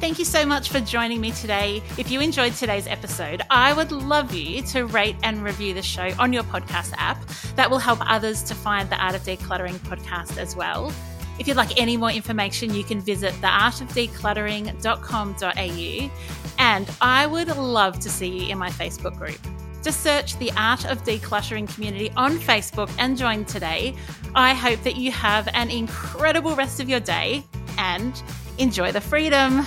Thank 0.00 0.18
you 0.18 0.24
so 0.24 0.46
much 0.46 0.70
for 0.70 0.80
joining 0.80 1.20
me 1.20 1.30
today. 1.30 1.82
If 1.98 2.10
you 2.10 2.22
enjoyed 2.22 2.54
today's 2.54 2.86
episode, 2.86 3.42
I 3.50 3.74
would 3.74 3.92
love 3.92 4.32
you 4.32 4.62
to 4.62 4.86
rate 4.86 5.16
and 5.22 5.44
review 5.44 5.74
the 5.74 5.82
show 5.82 6.10
on 6.18 6.32
your 6.32 6.42
podcast 6.44 6.94
app. 6.96 7.22
That 7.56 7.70
will 7.70 7.78
help 7.78 7.98
others 8.00 8.42
to 8.44 8.54
find 8.54 8.88
the 8.88 8.96
Art 8.96 9.14
of 9.14 9.20
Decluttering 9.24 9.74
podcast 9.80 10.38
as 10.38 10.56
well. 10.56 10.90
If 11.38 11.46
you'd 11.46 11.58
like 11.58 11.78
any 11.78 11.98
more 11.98 12.10
information, 12.10 12.74
you 12.74 12.82
can 12.82 13.02
visit 13.02 13.34
theartofdecluttering.com.au. 13.34 16.10
And 16.58 16.90
I 17.02 17.26
would 17.26 17.54
love 17.56 18.00
to 18.00 18.08
see 18.08 18.44
you 18.44 18.52
in 18.52 18.56
my 18.56 18.70
Facebook 18.70 19.18
group. 19.18 19.38
Just 19.82 20.00
search 20.00 20.38
the 20.38 20.50
Art 20.56 20.86
of 20.86 21.04
Decluttering 21.04 21.68
community 21.74 22.10
on 22.16 22.38
Facebook 22.38 22.90
and 22.98 23.18
join 23.18 23.44
today. 23.44 23.94
I 24.34 24.54
hope 24.54 24.82
that 24.84 24.96
you 24.96 25.12
have 25.12 25.46
an 25.52 25.68
incredible 25.70 26.56
rest 26.56 26.80
of 26.80 26.88
your 26.88 27.00
day 27.00 27.44
and 27.76 28.22
enjoy 28.56 28.92
the 28.92 29.02
freedom. 29.02 29.66